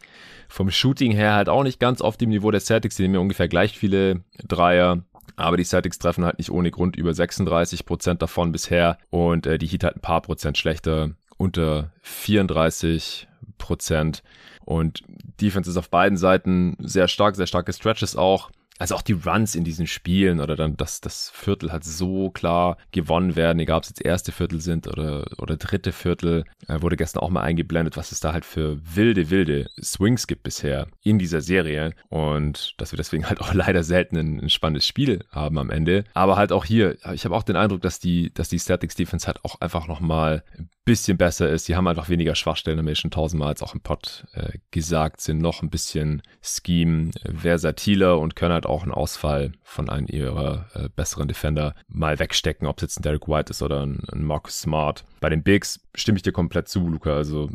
[0.47, 3.19] Vom Shooting her halt auch nicht ganz auf dem Niveau der Celtics, die nehmen ja
[3.19, 5.03] ungefähr gleich viele Dreier.
[5.35, 9.57] Aber die Celtics treffen halt nicht ohne Grund über 36 Prozent davon bisher und äh,
[9.57, 13.27] die Heat halt ein paar Prozent schlechter, unter 34
[13.57, 14.23] Prozent.
[14.65, 15.03] Und
[15.41, 19.55] Defense ist auf beiden Seiten sehr stark, sehr starke Stretches auch also auch die Runs
[19.55, 23.83] in diesen Spielen oder dann, dass das Viertel halt so klar gewonnen werden, egal ob
[23.83, 27.97] es jetzt erste Viertel sind oder, oder dritte Viertel, äh, wurde gestern auch mal eingeblendet,
[27.97, 32.91] was es da halt für wilde, wilde Swings gibt bisher in dieser Serie und dass
[32.91, 36.03] wir deswegen halt auch leider selten ein, ein spannendes Spiel haben am Ende.
[36.13, 39.27] Aber halt auch hier, ich habe auch den Eindruck, dass die, dass die Statics Defense
[39.27, 41.67] halt auch einfach nochmal ein bisschen besser ist.
[41.67, 45.21] Die haben einfach weniger Schwachstellen, haben wir schon tausendmal als auch im Pod äh, gesagt,
[45.21, 50.67] sind noch ein bisschen Scheme versatiler und können halt auch einen Ausfall von einem ihrer
[50.73, 54.23] äh, besseren Defender mal wegstecken, ob es jetzt ein Derek White ist oder ein, ein
[54.23, 55.05] Marcus Smart.
[55.19, 57.15] Bei den Bigs stimme ich dir komplett zu, Luca.
[57.15, 57.49] Also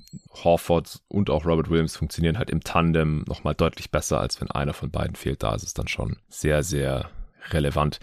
[0.44, 4.75] Horford und auch Robert Williams funktionieren halt im Tandem nochmal deutlich besser, als wenn einer
[4.75, 5.42] von beiden fehlt.
[5.42, 7.11] Da ist es dann schon sehr, sehr
[7.51, 7.98] relevant.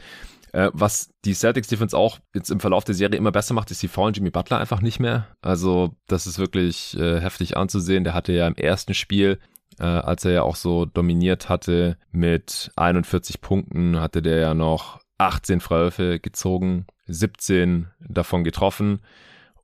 [0.52, 3.84] Äh, was die Celtics Defense auch jetzt im Verlauf der Serie immer besser macht, ist
[3.84, 5.28] die faulen Jimmy Butler einfach nicht mehr.
[5.41, 8.04] Also das ist wirklich äh, heftig anzusehen.
[8.04, 9.39] Der hatte ja im ersten Spiel
[9.79, 14.99] äh, als er ja auch so dominiert hatte mit 41 Punkten, hatte der ja noch
[15.17, 19.01] 18 Freiwürfe gezogen, 17 davon getroffen.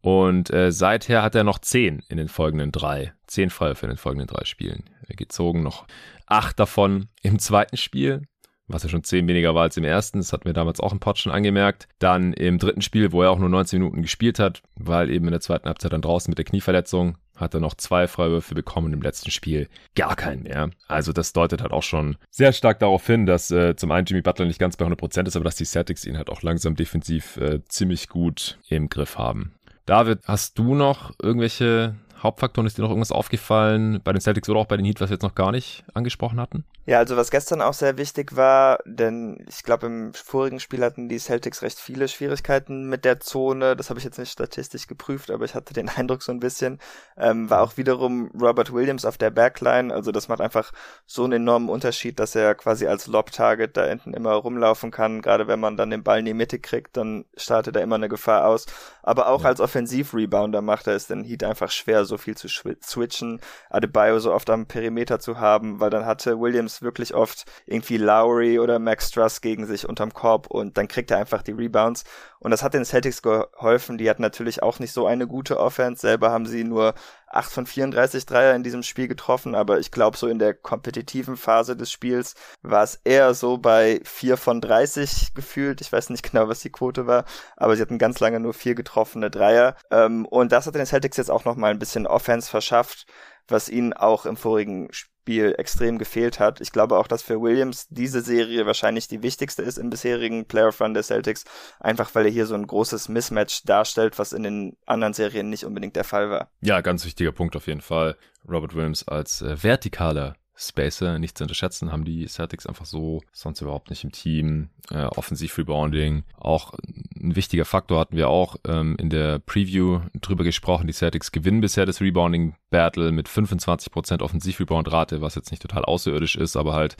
[0.01, 3.97] Und äh, seither hat er noch 10 in den folgenden drei, 10 Freiwürfe in den
[3.97, 5.85] folgenden drei Spielen gezogen, noch
[6.27, 8.23] 8 davon im zweiten Spiel
[8.67, 10.19] was ja schon 10 weniger war als im ersten.
[10.19, 11.87] Das hatten wir damals auch im Pod schon angemerkt.
[11.99, 15.31] Dann im dritten Spiel, wo er auch nur 19 Minuten gespielt hat, weil eben in
[15.31, 19.01] der zweiten Halbzeit dann draußen mit der Knieverletzung, hat er noch zwei Freiwürfe bekommen im
[19.01, 20.69] letzten Spiel gar keinen mehr.
[20.87, 24.21] Also das deutet halt auch schon sehr stark darauf hin, dass äh, zum einen Jimmy
[24.21, 27.37] Butler nicht ganz bei 100% ist, aber dass die Celtics ihn halt auch langsam defensiv
[27.37, 29.53] äh, ziemlich gut im Griff haben.
[29.85, 31.95] David, hast du noch irgendwelche
[32.25, 32.67] Hauptfaktoren?
[32.67, 35.15] Ist dir noch irgendwas aufgefallen bei den Celtics oder auch bei den Heat, was wir
[35.15, 36.65] jetzt noch gar nicht angesprochen hatten?
[36.87, 41.09] Ja, also was gestern auch sehr wichtig war, denn ich glaube im vorigen Spiel hatten
[41.09, 43.75] die Celtics recht viele Schwierigkeiten mit der Zone.
[43.75, 46.79] Das habe ich jetzt nicht statistisch geprüft, aber ich hatte den Eindruck so ein bisschen.
[47.17, 49.91] Ähm, war auch wiederum Robert Williams auf der Backline.
[49.91, 50.71] Also das macht einfach
[51.07, 55.23] so einen enormen Unterschied, dass er quasi als Lob-Target da hinten immer rumlaufen kann.
[55.23, 58.09] Gerade wenn man dann den Ball in die Mitte kriegt, dann startet er immer eine
[58.09, 58.67] Gefahr aus.
[59.01, 59.49] Aber auch ja.
[59.49, 64.33] als Offensiv-Rebounder macht er es den Heat einfach schwer, so viel zu switchen, Adebayo so
[64.33, 69.11] oft am Perimeter zu haben, weil dann hatte Williams wirklich oft irgendwie Lowry oder Max
[69.11, 72.03] Truss gegen sich unterm Korb und dann kriegt er einfach die Rebounds.
[72.39, 73.97] Und das hat den Celtics geholfen.
[73.97, 76.01] Die hatten natürlich auch nicht so eine gute Offense.
[76.01, 76.93] Selber haben sie nur
[77.27, 81.37] 8 von 34 Dreier in diesem Spiel getroffen, aber ich glaube, so in der kompetitiven
[81.37, 85.81] Phase des Spiels war es eher so bei 4 von 30 gefühlt.
[85.81, 87.25] Ich weiß nicht genau, was die Quote war,
[87.57, 89.75] aber sie hatten ganz lange nur vier getroffene Dreier.
[89.91, 93.05] Ähm, und das hat den Celtics jetzt auch nochmal ein bisschen Offense verschafft,
[93.47, 94.89] was ihnen auch im vorigen
[95.25, 96.61] Spiel extrem gefehlt hat.
[96.61, 100.79] Ich glaube auch, dass für Williams diese Serie wahrscheinlich die wichtigste ist im bisherigen Playoff
[100.79, 101.45] Run der Celtics,
[101.79, 105.65] einfach weil er hier so ein großes Mismatch darstellt, was in den anderen Serien nicht
[105.65, 106.51] unbedingt der Fall war.
[106.61, 108.17] Ja, ganz wichtiger Punkt auf jeden Fall.
[108.47, 113.61] Robert Williams als äh, vertikaler Spacer nicht zu unterschätzen, haben die Celtics einfach so sonst
[113.61, 114.69] überhaupt nicht im Team.
[114.89, 120.87] Äh, Offensiv-Rebounding, auch ein wichtiger Faktor hatten wir auch ähm, in der Preview drüber gesprochen.
[120.87, 126.55] Die Celtics gewinnen bisher das Rebounding-Battle mit 25% Offensiv-Rebound-Rate, was jetzt nicht total außerirdisch ist,
[126.55, 126.95] aber halt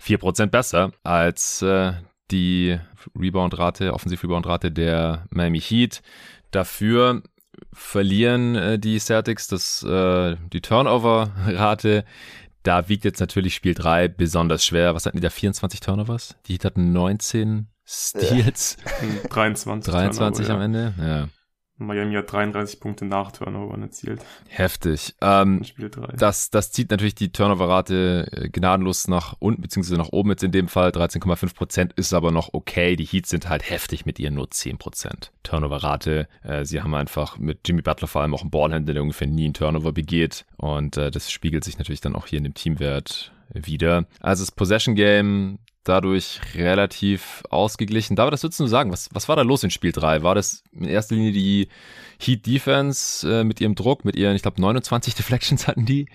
[0.00, 1.94] 4% besser als äh,
[2.30, 2.78] die
[3.18, 6.02] Rebound-Rate, Offensiv-Rebound-Rate der Miami Heat.
[6.50, 7.22] Dafür
[7.72, 12.04] verlieren äh, die Celtics das, äh, die Turnover-Rate
[12.64, 14.94] da wiegt jetzt natürlich Spiel 3 besonders schwer.
[14.94, 15.30] Was hatten die da?
[15.30, 16.36] 24 Turnovers?
[16.46, 18.76] Die hatten 19 Steals.
[18.84, 19.28] Ja.
[19.28, 19.92] 23.
[19.92, 20.94] 23 Turnover, am Ende?
[20.98, 21.28] Ja.
[21.76, 24.24] Miami hat 33 Punkte nach Turnover erzielt.
[24.48, 25.14] Heftig.
[25.20, 26.16] Ähm, Spiel 3.
[26.16, 30.52] Das, das zieht natürlich die Turnover-Rate äh, gnadenlos nach unten, beziehungsweise nach oben jetzt in
[30.52, 30.90] dem Fall.
[30.90, 32.94] 13,5 Prozent ist aber noch okay.
[32.94, 36.28] Die Heats sind halt heftig mit ihren nur 10 Prozent Turnover-Rate.
[36.44, 39.46] Äh, sie haben einfach mit Jimmy Butler vor allem auch einen Ballhändler, der ungefähr nie
[39.46, 40.44] einen Turnover begeht.
[40.56, 44.06] Und äh, das spiegelt sich natürlich dann auch hier in dem Teamwert wieder.
[44.20, 48.16] Also das Possession Game dadurch relativ ausgeglichen.
[48.16, 48.90] David, was würdest du sagen?
[48.90, 50.22] Was, was war da los in Spiel 3?
[50.22, 51.68] War das in erster Linie die
[52.18, 56.08] Heat Defense äh, mit ihrem Druck, mit ihren, ich glaube, 29 Deflections hatten die?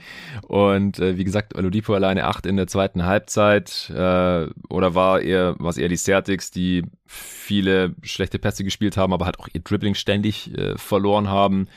[0.47, 3.89] Und äh, wie gesagt, Oladipo alleine 8 in der zweiten Halbzeit.
[3.89, 9.13] Äh, oder war eher, war es eher die Celtics, die viele schlechte Pässe gespielt haben,
[9.13, 11.67] aber halt auch ihr Dribbling ständig äh, verloren haben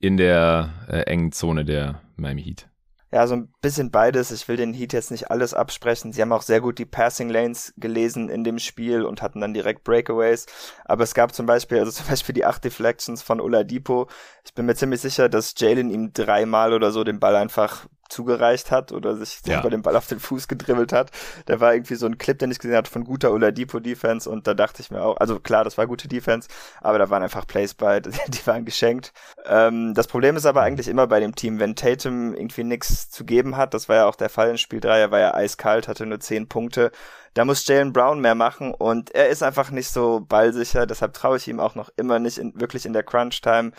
[0.00, 2.67] in der äh, engen Zone der Miami Heat?
[3.10, 4.30] Ja, so ein bisschen beides.
[4.30, 6.12] Ich will den Heat jetzt nicht alles absprechen.
[6.12, 9.54] Sie haben auch sehr gut die Passing Lanes gelesen in dem Spiel und hatten dann
[9.54, 10.44] direkt Breakaways.
[10.84, 14.08] Aber es gab zum Beispiel, also zum Beispiel die acht Deflections von Oladipo.
[14.44, 18.70] Ich bin mir ziemlich sicher, dass Jalen ihm dreimal oder so den Ball einfach zugereicht
[18.70, 19.70] hat oder sich selber ja.
[19.70, 21.10] den Ball auf den Fuß gedribbelt hat.
[21.46, 24.46] Da war irgendwie so ein Clip, den ich gesehen hatte von guter Oladipo Defense und
[24.46, 26.48] da dachte ich mir auch, also klar, das war gute Defense,
[26.80, 29.12] aber da waren einfach Plays bei, die waren geschenkt.
[29.46, 33.24] Ähm, das Problem ist aber eigentlich immer bei dem Team, wenn Tatum irgendwie nichts zu
[33.24, 35.88] geben hat, das war ja auch der Fall in Spiel 3, er war ja eiskalt,
[35.88, 36.90] hatte nur 10 Punkte,
[37.34, 41.36] da muss Jalen Brown mehr machen und er ist einfach nicht so ballsicher, deshalb traue
[41.36, 43.72] ich ihm auch noch immer nicht in, wirklich in der Crunch-Time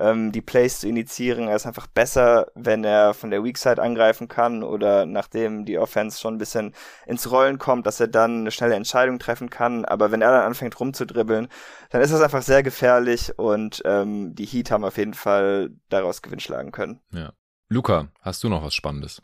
[0.00, 1.48] ähm, die Plays zu initiieren.
[1.48, 5.78] Er ist einfach besser, wenn er von der Weak Side angreifen kann oder nachdem die
[5.78, 6.74] Offense schon ein bisschen
[7.06, 9.84] ins Rollen kommt, dass er dann eine schnelle Entscheidung treffen kann.
[9.84, 11.48] Aber wenn er dann anfängt rumzudribbeln,
[11.90, 16.22] dann ist das einfach sehr gefährlich und ähm, die Heat haben auf jeden Fall daraus
[16.22, 17.00] Gewinn schlagen können.
[17.12, 17.32] Ja.
[17.68, 19.22] Luca, hast du noch was Spannendes?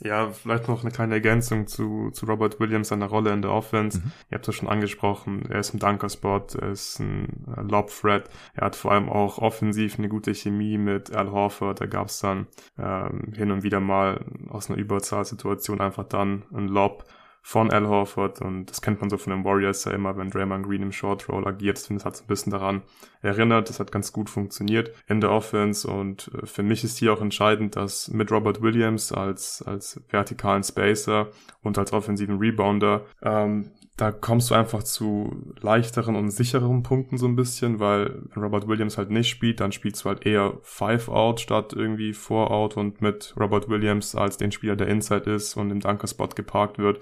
[0.00, 3.98] Ja, vielleicht noch eine kleine Ergänzung zu, zu Robert Williams, seiner Rolle in der Offense.
[3.98, 4.12] Mhm.
[4.30, 8.30] Ihr habt es schon angesprochen, er ist ein Dunker-Spot, er ist ein Lob-Threat.
[8.54, 11.80] Er hat vor allem auch offensiv eine gute Chemie mit Al Horford.
[11.80, 12.46] Da gab es dann
[12.78, 17.04] ähm, hin und wieder mal aus einer Überzahlsituation einfach dann ein Lob
[17.42, 20.66] von Al Horford und das kennt man so von den Warriors ja immer, wenn Draymond
[20.66, 21.78] Green im Short Roll agiert.
[21.90, 22.82] Das hat so ein bisschen daran
[23.22, 23.68] erinnert.
[23.68, 27.20] Das hat ganz gut funktioniert in der Offense und äh, für mich ist hier auch
[27.20, 31.28] entscheidend, dass mit Robert Williams als, als vertikalen Spacer
[31.62, 37.26] und als offensiven Rebounder ähm, da kommst du einfach zu leichteren und sichereren Punkten so
[37.26, 41.08] ein bisschen, weil wenn Robert Williams halt nicht spielt, dann spielst du halt eher Five
[41.08, 45.56] Out statt irgendwie Four Out und mit Robert Williams als den Spieler, der Inside ist
[45.56, 47.00] und im Dunker-Spot geparkt wird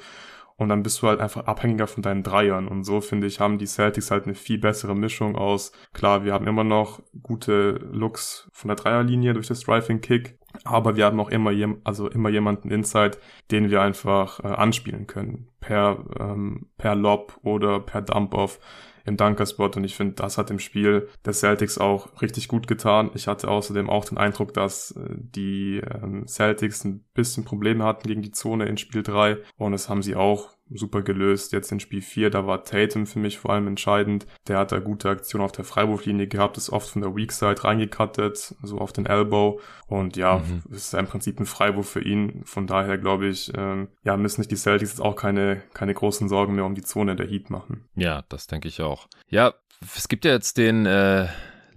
[0.57, 2.67] und dann bist du halt einfach abhängiger von deinen Dreiern.
[2.67, 5.73] Und so, finde ich, haben die Celtics halt eine viel bessere Mischung aus.
[5.93, 10.39] Klar, wir haben immer noch gute Looks von der Dreierlinie durch das Driving Kick.
[10.65, 11.53] Aber wir haben auch immer,
[11.85, 13.19] also immer jemanden Inside,
[13.51, 15.49] den wir einfach äh, anspielen können.
[15.61, 18.59] Per, ähm, per Lob oder per Dump-Off
[19.07, 23.11] im Dunkerspot und ich finde, das hat im Spiel der Celtics auch richtig gut getan.
[23.15, 28.09] Ich hatte außerdem auch den Eindruck, dass äh, die ähm, Celtics ein bisschen Probleme hatten
[28.09, 31.53] gegen die Zone in Spiel 3 und das haben sie auch super gelöst.
[31.53, 34.27] Jetzt in Spiel 4, da war Tatum für mich vor allem entscheidend.
[34.49, 37.63] Der hat da gute Aktion auf der Freiwurflinie gehabt, ist oft von der Weak Side
[37.63, 39.61] reingekattet, so auf den Elbow.
[39.87, 40.63] Und ja, mhm.
[40.75, 42.43] ist im Prinzip ein Freiwurf für ihn.
[42.45, 46.29] Von daher glaube ich, ähm, ja, müssen nicht die Celtics jetzt auch keine, keine großen
[46.29, 47.85] Sorgen mehr um die Zone der Heat machen.
[47.95, 48.96] Ja, das denke ich auch.
[49.29, 49.55] Ja,
[49.95, 51.29] es gibt ja jetzt den äh,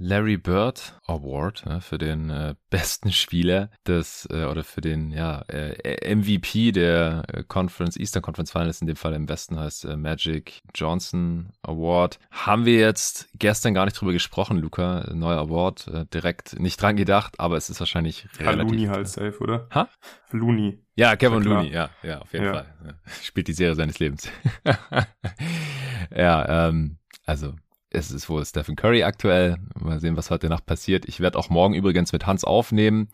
[0.02, 5.42] Larry Bird Award ne, für den äh, besten Spieler des äh, oder für den ja
[5.50, 9.98] äh, MVP der äh, Conference Eastern Conference Finals in dem Fall im Westen heißt äh,
[9.98, 12.18] Magic Johnson Award.
[12.32, 15.06] Haben wir jetzt gestern gar nicht drüber gesprochen, Luca.
[15.14, 18.72] Neuer Award, äh, direkt nicht dran gedacht, aber es ist wahrscheinlich ja, relativ.
[18.72, 19.68] Looney halt safe, oder?
[19.74, 19.90] Ha?
[20.32, 20.82] Looney.
[20.96, 22.54] Ja, Kevin ja, Looney, ja, ja, auf jeden ja.
[22.54, 23.00] Fall.
[23.22, 24.30] Spielt die Serie seines Lebens.
[26.16, 26.99] ja, ähm,
[27.30, 27.54] also
[27.92, 29.58] es ist wohl Stephen Curry aktuell.
[29.80, 31.08] Mal sehen, was heute Nacht passiert.
[31.08, 33.10] Ich werde auch morgen übrigens mit Hans aufnehmen.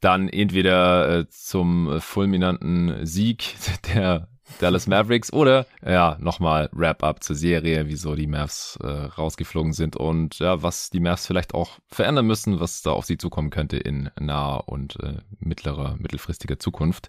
[0.00, 3.54] Dann entweder äh, zum fulminanten Sieg
[3.94, 9.96] der Dallas Mavericks oder ja, nochmal Wrap-up zur Serie, wieso die Mavs äh, rausgeflogen sind
[9.96, 13.76] und ja, was die Mavs vielleicht auch verändern müssen, was da auf sie zukommen könnte
[13.76, 17.08] in naher und äh, mittlerer, mittelfristiger Zukunft.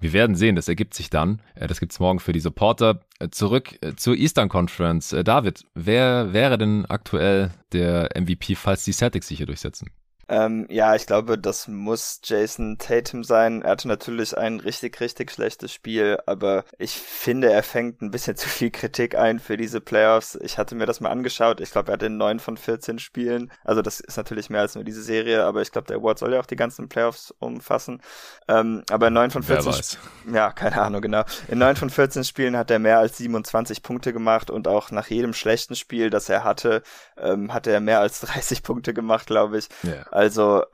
[0.00, 1.42] Wir werden sehen, das ergibt sich dann.
[1.54, 3.00] Äh, das gibt's morgen für die Supporter.
[3.18, 5.12] Äh, zurück äh, zur Eastern Conference.
[5.12, 9.90] Äh, David, wer wäre denn aktuell der MVP, falls die Celtics sich hier durchsetzen?
[10.30, 13.62] Ähm, ja, ich glaube, das muss Jason Tatum sein.
[13.62, 18.36] Er hatte natürlich ein richtig, richtig schlechtes Spiel, aber ich finde, er fängt ein bisschen
[18.36, 20.38] zu viel Kritik ein für diese Playoffs.
[20.40, 21.60] Ich hatte mir das mal angeschaut.
[21.60, 23.50] Ich glaube, er hat in neun von 14 Spielen.
[23.64, 26.32] Also das ist natürlich mehr als nur diese Serie, aber ich glaube, der Award soll
[26.32, 28.00] ja auch die ganzen Playoffs umfassen.
[28.46, 29.98] Ähm, aber in neun von 14
[30.32, 31.24] Ja, keine Ahnung, genau.
[31.48, 35.08] In neun von 14 Spielen hat er mehr als 27 Punkte gemacht und auch nach
[35.08, 36.84] jedem schlechten Spiel, das er hatte,
[37.18, 39.68] ähm, hat er mehr als 30 Punkte gemacht, glaube ich.
[39.82, 40.06] Yeah.
[40.19, 40.19] Also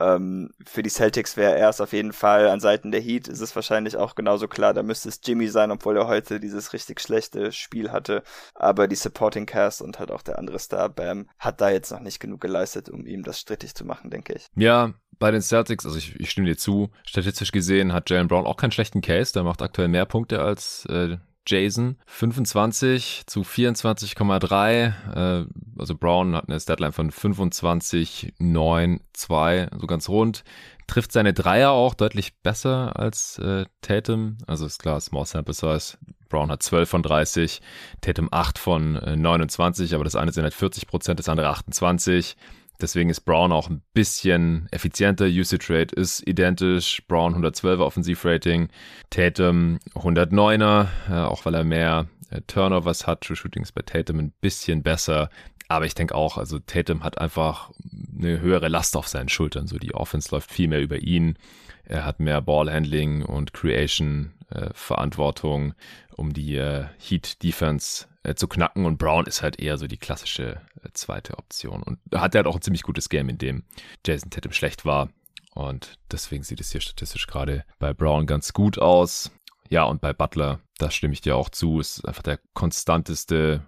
[0.01, 2.49] ähm, für die Celtics wäre er es auf jeden Fall.
[2.49, 4.75] An Seiten der Heat ist es wahrscheinlich auch genauso klar.
[4.75, 8.23] Da müsste es Jimmy sein, obwohl er heute dieses richtig schlechte Spiel hatte.
[8.55, 12.01] Aber die Supporting Cast und halt auch der andere Star, Bam, hat da jetzt noch
[12.01, 14.47] nicht genug geleistet, um ihm das strittig zu machen, denke ich.
[14.57, 18.47] Ja, bei den Celtics, also ich, ich stimme dir zu, statistisch gesehen hat Jalen Brown
[18.47, 19.33] auch keinen schlechten Case.
[19.33, 21.97] Der macht aktuell mehr Punkte als äh, Jason.
[22.07, 24.93] 25 zu 24,3.
[25.15, 25.47] Äh,
[25.79, 30.45] also Brown hat eine Statline von 25, 9, 2, so ganz rund.
[30.87, 34.39] Trifft seine Dreier auch deutlich besser als äh, Tatum.
[34.47, 35.99] Also ist klar, Small Sample Size.
[36.29, 37.61] Brown hat 12 von 30,
[38.01, 42.37] Tatum 8 von äh, 29, aber das eine sind halt 40 Prozent, das andere 28.
[42.81, 45.27] Deswegen ist Brown auch ein bisschen effizienter.
[45.27, 47.03] Usage Rate ist identisch.
[47.09, 48.69] Brown 112er Offensivrating.
[49.11, 53.23] Tatum 109er, äh, auch weil er mehr äh, Turnovers hat.
[53.23, 55.31] True Shooting ist bei Tatum ein bisschen besser.
[55.69, 57.71] Aber ich denke auch, also Tatum hat einfach
[58.17, 59.67] eine höhere Last auf seinen Schultern.
[59.67, 61.39] So die Offense läuft viel mehr über ihn.
[61.85, 65.75] Er hat mehr Ballhandling und Creation äh, Verantwortung,
[66.17, 68.85] um die äh, Heat Defense äh, zu knacken.
[68.85, 71.83] Und Brown ist halt eher so die klassische äh, zweite Option.
[71.83, 73.65] Und hat halt auch ein ziemlich gutes Game, in dem
[74.05, 75.09] Jason Tatum schlecht war.
[75.55, 79.31] Und deswegen sieht es hier statistisch gerade bei Brown ganz gut aus.
[79.71, 83.65] Ja, und bei Butler, da stimme ich dir auch zu, ist einfach der konstanteste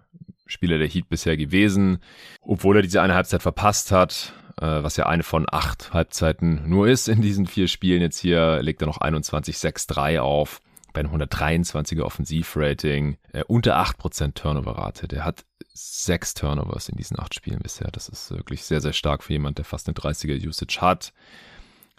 [0.46, 1.98] Spieler der Heat bisher gewesen.
[2.42, 6.88] Obwohl er diese eine Halbzeit verpasst hat, äh, was ja eine von acht Halbzeiten nur
[6.88, 8.02] ist in diesen vier Spielen.
[8.02, 10.60] Jetzt hier legt er noch 21-6-3 auf
[10.92, 15.08] bei einem 123er Offensivrating, äh, unter 8% Turnover-Rate.
[15.08, 17.90] Der hat sechs Turnovers in diesen acht Spielen bisher.
[17.90, 21.12] Das ist wirklich sehr, sehr stark für jemand, der fast eine 30er Usage hat.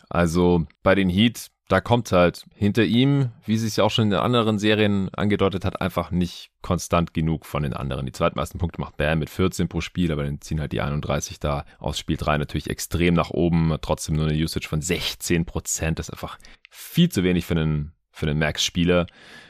[0.09, 4.13] Also bei den Heat, da kommt halt hinter ihm, wie sich ja auch schon in
[4.15, 8.07] anderen Serien angedeutet hat, einfach nicht konstant genug von den anderen.
[8.07, 11.39] Die zweitmeisten Punkte macht Bam mit 14 pro Spiel, aber dann ziehen halt die 31
[11.39, 13.75] da aus Spiel 3 natürlich extrem nach oben.
[13.81, 15.99] Trotzdem nur eine Usage von 16 Prozent.
[15.99, 16.39] Das ist einfach
[16.71, 19.07] viel zu wenig für einen für den Max-Spieler,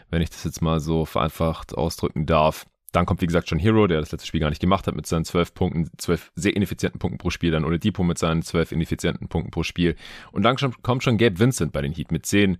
[0.09, 2.65] wenn ich das jetzt mal so vereinfacht ausdrücken darf.
[2.91, 5.05] Dann kommt, wie gesagt, schon Hero, der das letzte Spiel gar nicht gemacht hat, mit
[5.05, 9.27] seinen zwölf Punkten, zwölf sehr ineffizienten Punkten pro Spiel, dann Oladipo mit seinen zwölf ineffizienten
[9.27, 9.95] Punkten pro Spiel.
[10.31, 12.57] Und dann kommt schon Gabe Vincent bei den Heat mit zehn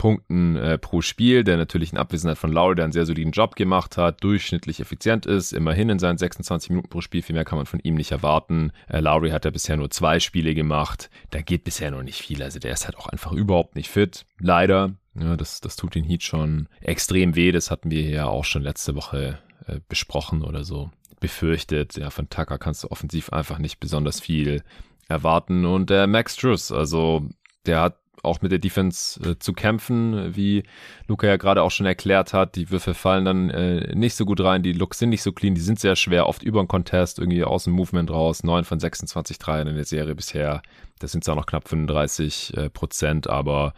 [0.00, 3.54] Punkten äh, pro Spiel, der natürlich in Abwesenheit von Lowry der einen sehr soliden Job
[3.54, 7.58] gemacht hat, durchschnittlich effizient ist, immerhin in seinen 26 Minuten pro Spiel, viel mehr kann
[7.58, 8.72] man von ihm nicht erwarten.
[8.88, 12.42] Äh, Lowry hat ja bisher nur zwei Spiele gemacht, da geht bisher noch nicht viel,
[12.42, 14.94] also der ist halt auch einfach überhaupt nicht fit, leider.
[15.20, 18.62] Ja, das, das tut den Heat schon extrem weh, das hatten wir ja auch schon
[18.62, 21.98] letzte Woche äh, besprochen oder so befürchtet.
[21.98, 24.62] Ja, von Tucker kannst du offensiv einfach nicht besonders viel
[25.08, 27.28] erwarten und der Max Truss, also
[27.66, 30.64] der hat auch mit der Defense äh, zu kämpfen, wie
[31.06, 32.56] Luca ja gerade auch schon erklärt hat.
[32.56, 35.54] Die Würfe fallen dann äh, nicht so gut rein, die Looks sind nicht so clean,
[35.54, 38.42] die sind sehr schwer, oft über den Contest, irgendwie aus dem Movement raus.
[38.42, 40.62] 9 von 26 Dreiern in der Serie bisher.
[40.98, 43.72] Das sind zwar noch knapp 35 äh, Prozent, aber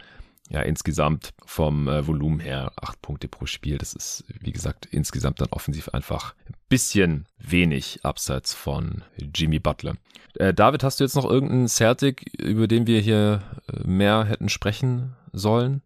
[0.49, 3.77] ja, insgesamt vom äh, Volumen her acht Punkte pro Spiel.
[3.77, 9.95] Das ist, wie gesagt, insgesamt dann offensiv einfach ein bisschen wenig abseits von Jimmy Butler.
[10.35, 13.41] Äh, David, hast du jetzt noch irgendeinen Celtic, über den wir hier
[13.71, 15.81] äh, mehr hätten sprechen sollen?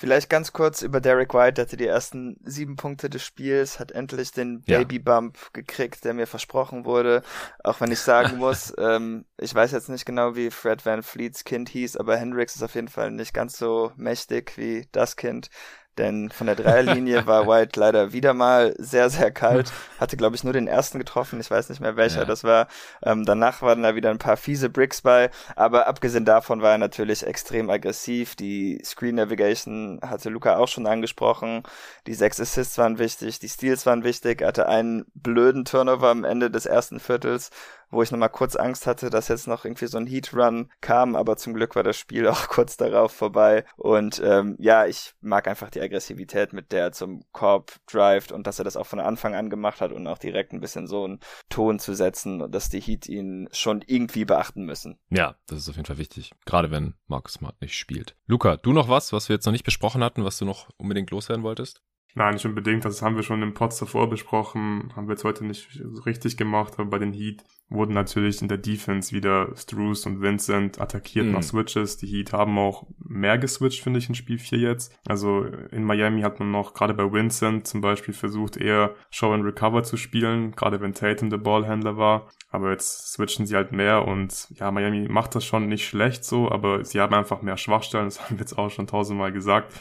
[0.00, 3.90] Vielleicht ganz kurz über Derek White, der hatte die ersten sieben Punkte des Spiels, hat
[3.90, 5.48] endlich den Babybump ja.
[5.52, 7.22] gekriegt, der mir versprochen wurde.
[7.64, 11.42] Auch wenn ich sagen muss, ähm, ich weiß jetzt nicht genau, wie Fred Van Fleets
[11.42, 15.50] Kind hieß, aber Hendrix ist auf jeden Fall nicht ganz so mächtig wie das Kind.
[15.98, 19.72] Denn von der Dreierlinie war White leider wieder mal sehr, sehr kalt.
[19.98, 21.40] Hatte, glaube ich, nur den ersten getroffen.
[21.40, 22.24] Ich weiß nicht mehr, welcher ja.
[22.24, 22.68] das war.
[23.02, 25.30] Ähm, danach waren da wieder ein paar fiese Bricks bei.
[25.56, 28.36] Aber abgesehen davon war er natürlich extrem aggressiv.
[28.36, 31.64] Die Screen Navigation hatte Luca auch schon angesprochen.
[32.06, 33.40] Die sechs Assists waren wichtig.
[33.40, 34.40] Die Steals waren wichtig.
[34.40, 37.50] Er hatte einen blöden Turnover am Ende des ersten Viertels
[37.90, 41.16] wo ich nochmal kurz Angst hatte, dass jetzt noch irgendwie so ein Heat Run kam,
[41.16, 43.64] aber zum Glück war das Spiel auch kurz darauf vorbei.
[43.76, 48.46] Und ähm, ja, ich mag einfach die Aggressivität, mit der er zum Korb drivet und
[48.46, 51.04] dass er das auch von Anfang an gemacht hat und auch direkt ein bisschen so
[51.04, 54.98] einen Ton zu setzen, dass die Heat ihn schon irgendwie beachten müssen.
[55.10, 56.32] Ja, das ist auf jeden Fall wichtig.
[56.46, 58.16] Gerade wenn Marcus Smart nicht spielt.
[58.26, 61.10] Luca, du noch was, was wir jetzt noch nicht besprochen hatten, was du noch unbedingt
[61.10, 61.82] loswerden wolltest?
[62.18, 62.84] Nein, nicht unbedingt.
[62.84, 64.92] Das haben wir schon im Pod davor besprochen.
[64.96, 65.68] Haben wir jetzt heute nicht
[66.04, 70.80] richtig gemacht, aber bei den Heat wurden natürlich in der Defense wieder Struce und Vincent
[70.80, 71.32] attackiert mhm.
[71.32, 71.96] nach Switches.
[71.96, 74.98] Die Heat haben auch mehr geswitcht, finde ich, in Spiel 4 jetzt.
[75.06, 79.44] Also in Miami hat man noch gerade bei Vincent zum Beispiel versucht, eher Show and
[79.44, 82.28] Recover zu spielen, gerade wenn Tatum der Ballhändler war.
[82.50, 86.50] Aber jetzt switchen sie halt mehr und ja, Miami macht das schon nicht schlecht so,
[86.50, 89.72] aber sie haben einfach mehr Schwachstellen, das haben wir jetzt auch schon tausendmal gesagt.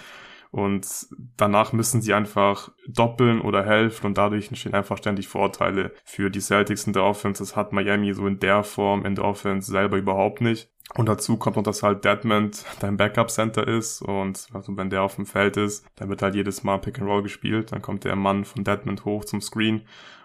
[0.52, 0.88] Und
[1.36, 6.40] danach müssen sie einfach doppeln oder helfen und dadurch entstehen einfach ständig Vorteile für die
[6.40, 7.44] Celtics in der Offense.
[7.44, 10.70] Das hat Miami so in der Form in der Offense selber überhaupt nicht.
[10.96, 15.16] Und dazu kommt noch, dass halt Deadman dein Backup-Center ist und also wenn der auf
[15.16, 17.74] dem Feld ist, dann wird halt jedes Mal Pick and Roll gespielt.
[17.74, 19.82] Dann kommt der Mann von Deadman hoch zum Screen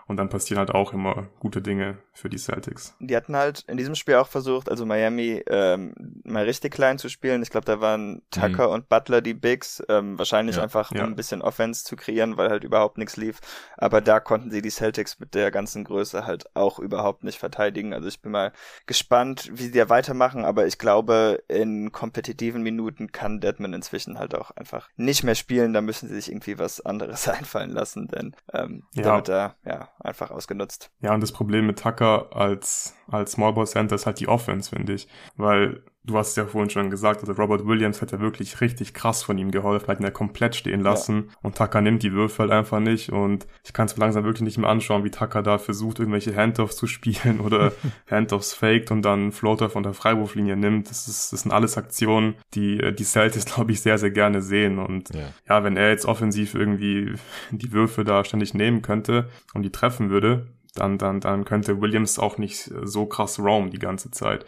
[0.06, 2.94] und dann passieren halt auch immer gute Dinge für die Celtics.
[3.00, 5.94] Die hatten halt in diesem Spiel auch versucht, also Miami ähm,
[6.24, 7.42] mal richtig klein zu spielen.
[7.42, 8.74] Ich glaube, da waren Tucker mhm.
[8.74, 9.82] und Butler die Bigs.
[9.88, 11.04] Ähm, wahrscheinlich ja, einfach, um ja.
[11.04, 13.40] ein bisschen Offense zu kreieren, weil halt überhaupt nichts lief.
[13.78, 17.94] Aber da konnten sie die Celtics mit der ganzen Größe halt auch überhaupt nicht verteidigen.
[17.94, 18.52] Also ich bin mal
[18.86, 20.44] gespannt, wie sie da weitermachen.
[20.44, 25.72] Aber ich glaube, in kompetitiven Minuten kann Deadman inzwischen halt auch einfach nicht mehr spielen.
[25.72, 29.02] Da müssen sie sich irgendwie was anderes einfallen lassen, denn ähm, ja.
[29.02, 30.90] damit da, ja, einfach ausgenutzt.
[31.00, 34.94] Ja, und das Problem mit Tucker als, als Smallball Center ist halt die Offense, finde
[34.94, 35.08] ich.
[35.36, 39.22] Weil du hast es ja vorhin schon gesagt, also Robert Williams hätte wirklich richtig krass
[39.22, 41.36] von ihm geholfen, hat ihn ja komplett stehen lassen ja.
[41.42, 44.58] und Tucker nimmt die Würfe halt einfach nicht und ich kann es langsam wirklich nicht
[44.58, 47.72] mehr anschauen, wie Tucker da versucht, irgendwelche Handoffs zu spielen oder
[48.10, 50.90] Handoffs faked und dann Floater von der Freiwurflinie nimmt.
[50.90, 54.78] Das, ist, das sind alles Aktionen, die die Celtics, glaube ich, sehr, sehr gerne sehen
[54.78, 55.28] und ja.
[55.48, 57.14] ja, wenn er jetzt offensiv irgendwie
[57.50, 62.18] die Würfe da ständig nehmen könnte und die treffen würde, dann, dann, dann könnte Williams
[62.18, 64.44] auch nicht so krass roam die ganze Zeit.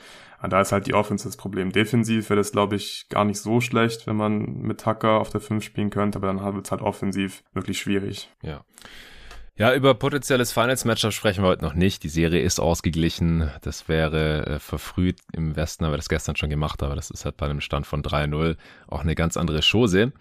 [0.48, 1.72] Da ist halt die Offense das Problem.
[1.72, 5.40] Defensiv wäre das, glaube ich, gar nicht so schlecht, wenn man mit Tucker auf der
[5.40, 8.30] 5 spielen könnte, aber dann wird es halt offensiv wirklich schwierig.
[8.42, 8.62] Ja.
[9.56, 12.02] Ja, über potenzielles Finals-Matchup sprechen wir heute noch nicht.
[12.02, 13.48] Die Serie ist ausgeglichen.
[13.62, 15.20] Das wäre äh, verfrüht.
[15.32, 17.86] Im Westen haben wir das gestern schon gemacht, aber das ist halt bei einem Stand
[17.86, 18.56] von 3-0
[18.88, 20.12] auch eine ganz andere Chose.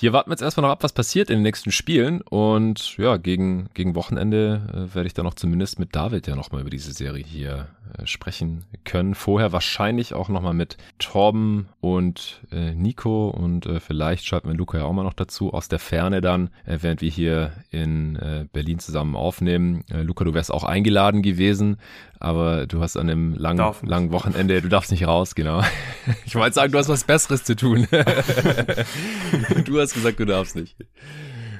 [0.00, 2.20] Hier warten wir jetzt erstmal noch ab, was passiert in den nächsten Spielen.
[2.20, 6.60] Und ja, gegen, gegen Wochenende äh, werde ich dann noch zumindest mit David ja nochmal
[6.60, 7.66] über diese Serie hier
[7.98, 9.16] äh, sprechen können.
[9.16, 14.78] Vorher wahrscheinlich auch nochmal mit Torben und äh, Nico und äh, vielleicht schalten wir Luca
[14.78, 18.46] ja auch mal noch dazu aus der Ferne dann, äh, während wir hier in äh,
[18.52, 19.82] Berlin zusammen aufnehmen.
[19.90, 21.78] Äh, Luca, du wärst auch eingeladen gewesen,
[22.20, 25.62] aber du hast an dem langen, langen Wochenende, du darfst nicht raus, genau.
[26.24, 27.86] Ich wollte sagen, du hast was Besseres zu tun.
[29.64, 30.76] du hast gesagt, du darfst nicht.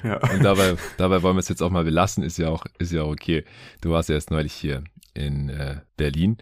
[0.03, 0.17] Ja.
[0.17, 3.03] Und dabei, dabei wollen wir es jetzt auch mal belassen, ist ja auch, ist ja
[3.03, 3.43] auch okay.
[3.81, 4.83] Du warst ja erst neulich hier
[5.13, 6.37] in äh, Berlin.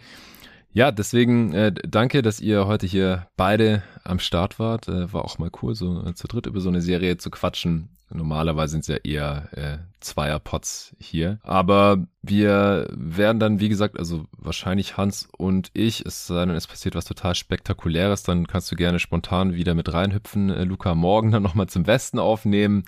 [0.71, 4.87] Ja, deswegen äh, danke, dass ihr heute hier beide am Start wart.
[4.87, 7.89] Äh, war auch mal cool, so äh, zu dritt über so eine Serie zu quatschen.
[8.09, 11.39] Normalerweise sind es ja eher äh, Zweierpots hier.
[11.43, 16.67] Aber wir werden dann, wie gesagt, also wahrscheinlich Hans und ich, es sei denn, es
[16.67, 20.49] passiert was total Spektakuläres, dann kannst du gerne spontan wieder mit reinhüpfen.
[20.49, 22.85] Äh, Luca morgen dann nochmal zum Westen aufnehmen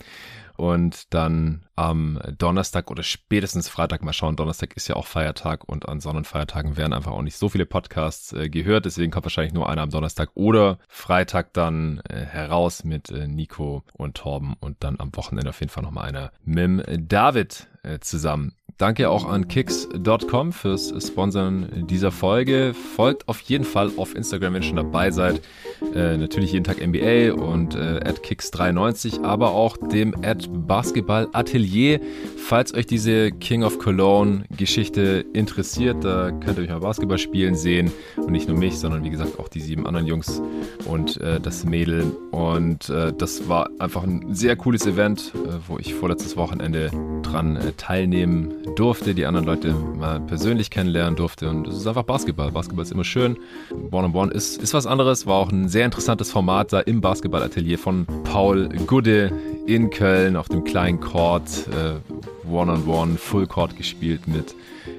[0.59, 4.35] und dann am Donnerstag oder spätestens Freitag mal schauen.
[4.35, 8.33] Donnerstag ist ja auch Feiertag und an Sonnenfeiertagen werden einfach auch nicht so viele Podcasts
[8.33, 8.83] äh, gehört.
[8.83, 13.85] Deswegen kommt wahrscheinlich nur einer am Donnerstag oder Freitag dann äh, heraus mit äh, Nico
[13.93, 18.58] und Torben und dann am Wochenende auf jeden Fall nochmal einer mit David äh, zusammen.
[18.79, 22.73] Danke auch an kicks.com fürs Sponsern dieser Folge.
[22.95, 25.41] Folgt auf jeden Fall auf Instagram, wenn ihr schon dabei seid.
[25.93, 30.15] Äh, natürlich jeden Tag NBA und äh, kicks93, aber auch dem
[30.65, 31.99] Basketball Atelier.
[32.37, 37.55] Falls euch diese King of Cologne Geschichte interessiert, da könnt ihr euch mal Basketball spielen
[37.55, 37.91] sehen.
[38.15, 40.41] Und nicht nur mich, sondern wie gesagt auch die sieben anderen Jungs
[40.85, 42.15] und äh, das Mädel.
[42.31, 46.91] Und äh, das war einfach ein sehr cooles Event, äh, wo ich vorletztes Wochenende
[47.23, 51.49] dran äh, teilnehmen durfte, die anderen Leute mal persönlich kennenlernen durfte.
[51.49, 52.51] Und es ist einfach Basketball.
[52.51, 53.37] Basketball ist immer schön.
[53.91, 55.25] One-on-One ist, ist was anderes.
[55.27, 59.31] War auch ein sehr interessantes Format da im Basketballatelier von Paul Gudde
[59.65, 61.49] in Köln auf dem kleinen Court.
[61.69, 61.99] Äh,
[62.49, 64.55] One-on-One, Full Court gespielt mit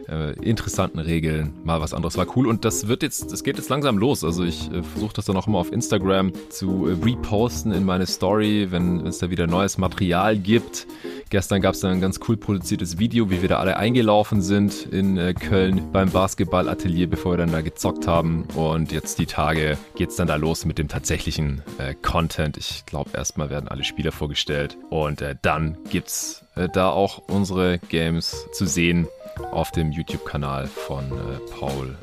[0.09, 3.69] äh, interessanten Regeln, mal was anderes war cool und das wird jetzt, das geht jetzt
[3.69, 4.25] langsam los.
[4.25, 8.07] Also ich äh, versuche das dann auch immer auf Instagram zu äh, reposten in meine
[8.07, 10.87] Story, wenn es da wieder neues Material gibt.
[11.31, 14.87] Gestern gab es dann ein ganz cool produziertes Video, wie wir da alle eingelaufen sind
[14.87, 18.49] in äh, Köln beim Basketballatelier, bevor wir dann da gezockt haben.
[18.57, 22.57] Und jetzt die Tage geht es dann da los mit dem tatsächlichen äh, Content.
[22.57, 27.79] Ich glaube, erstmal werden alle Spieler vorgestellt und äh, dann gibt's äh, da auch unsere
[27.79, 29.07] Games zu sehen
[29.53, 31.97] auf dem YouTube-Kanal von äh, Paul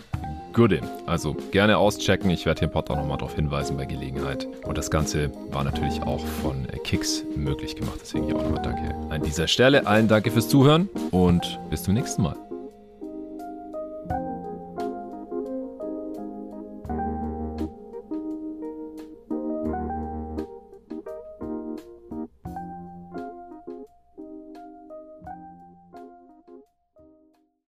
[0.53, 0.83] Goodin.
[1.05, 2.29] Also gerne auschecken.
[2.29, 4.47] Ich werde hier im Pod auch nochmal darauf hinweisen bei Gelegenheit.
[4.65, 7.99] Und das Ganze war natürlich auch von äh, Kicks möglich gemacht.
[8.01, 9.85] Deswegen hier auch nochmal danke an dieser Stelle.
[9.85, 12.46] Allen danke fürs Zuhören und bis zum nächsten Mal.